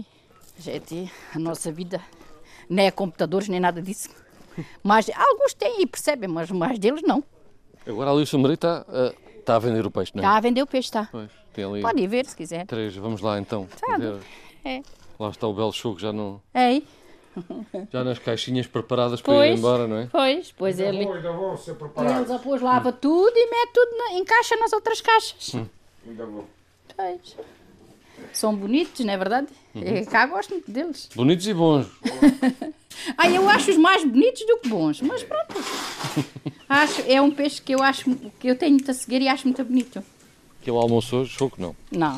A 0.57 0.61
gente, 0.61 1.11
a 1.33 1.39
nossa 1.39 1.71
vida 1.71 1.99
não 2.69 2.83
é 2.83 2.91
computadores 2.91 3.49
nem 3.49 3.59
nada 3.59 3.81
disso. 3.81 4.09
Mas 4.83 5.09
alguns 5.09 5.53
têm 5.53 5.81
e 5.81 5.87
percebem, 5.87 6.29
mas 6.29 6.51
mais 6.51 6.77
deles 6.77 7.01
não. 7.01 7.23
Agora 7.85 8.11
ali 8.11 8.21
o 8.21 8.27
seu 8.27 8.39
marido 8.39 8.55
está, 8.55 8.85
ah, 8.87 9.13
está 9.39 9.55
a 9.55 9.59
vender 9.59 9.85
o 9.85 9.91
peixe, 9.91 10.11
não 10.15 10.23
é? 10.23 10.25
Está 10.25 10.37
a 10.37 10.39
vender 10.39 10.61
o 10.61 10.67
peixe, 10.67 10.87
está. 10.87 11.09
Pois, 11.11 11.29
Pode 11.81 12.01
ir 12.01 12.07
ver 12.07 12.25
se 12.25 12.35
quiser. 12.35 12.65
três, 12.65 12.95
vamos 12.95 13.21
lá 13.21 13.39
então. 13.39 13.67
Tá 13.79 13.97
ver. 13.97 14.17
É. 14.63 14.81
Lá 15.19 15.29
está 15.29 15.47
o 15.47 15.53
belo 15.53 15.71
choco 15.71 15.99
já, 15.99 16.11
no, 16.11 16.41
É, 16.53 16.81
já 17.91 18.03
nas 18.03 18.19
caixinhas 18.19 18.67
preparadas 18.67 19.21
para 19.21 19.33
ir 19.33 19.37
pois. 19.37 19.59
embora, 19.59 19.87
não 19.87 19.97
é? 19.97 20.07
Pois, 20.11 20.51
pois 20.57 20.79
ele. 20.79 20.99
Ainda 20.99 21.31
vão 21.31 21.57
ser 21.57 21.71
Eles 21.71 21.79
preparados. 21.79 22.29
depois 22.31 22.61
lava 22.61 22.91
tudo 22.91 23.33
e 23.35 23.49
mete 23.49 23.71
tudo, 23.73 23.97
na, 23.97 24.13
encaixa 24.19 24.55
nas 24.57 24.73
outras 24.73 25.01
caixas. 25.01 25.55
Ainda 26.07 26.25
vão. 26.25 26.45
Pois. 26.95 27.35
São 28.31 28.55
bonitos, 28.55 29.03
não 29.05 29.13
é 29.13 29.17
verdade? 29.17 29.47
É, 29.75 30.05
cá 30.05 30.25
gosto 30.25 30.51
muito 30.51 30.71
deles. 30.71 31.09
Bonitos 31.15 31.47
e 31.47 31.53
bons. 31.53 31.87
Ah, 33.17 33.29
eu 33.29 33.47
acho 33.49 33.71
os 33.71 33.77
mais 33.77 34.03
bonitos 34.05 34.45
do 34.47 34.57
que 34.57 34.69
bons, 34.69 35.01
mas 35.01 35.21
pronto. 35.21 35.53
Acho, 36.67 37.01
é 37.05 37.21
um 37.21 37.29
peixe 37.29 37.61
que 37.61 37.75
eu 37.75 37.83
acho 37.83 38.09
que 38.39 38.47
eu 38.47 38.57
tenho 38.57 38.71
muita 38.71 38.93
cegueira 38.93 39.25
e 39.25 39.27
acho 39.27 39.45
muito 39.45 39.63
bonito. 39.63 40.01
Que 40.61 40.71
ele 40.71 40.77
almoçou, 40.77 41.25
choco 41.25 41.61
não. 41.61 41.75
Não. 41.91 42.15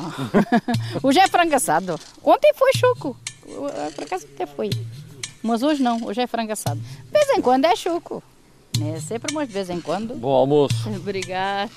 hoje 1.02 1.18
é 1.18 1.28
frango 1.28 1.54
assado. 1.54 1.98
Ontem 2.22 2.54
foi 2.54 2.70
choco. 2.74 3.16
Por 3.94 4.04
acaso 4.04 4.26
até 4.32 4.46
foi. 4.46 4.70
Mas 5.48 5.62
hoje 5.62 5.82
não, 5.82 6.04
hoje 6.04 6.20
é 6.20 6.26
frango 6.26 6.52
assado. 6.52 6.78
De 6.78 7.10
vez 7.10 7.30
em 7.30 7.40
quando 7.40 7.64
é 7.64 7.74
choco. 7.74 8.22
Não 8.78 8.94
é 8.94 9.00
sempre, 9.00 9.32
mas 9.32 9.48
de 9.48 9.54
vez 9.54 9.70
em 9.70 9.80
quando. 9.80 10.14
Bom 10.14 10.28
almoço. 10.28 10.74
Obrigada. 10.94 11.70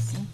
Sim. 0.00 0.28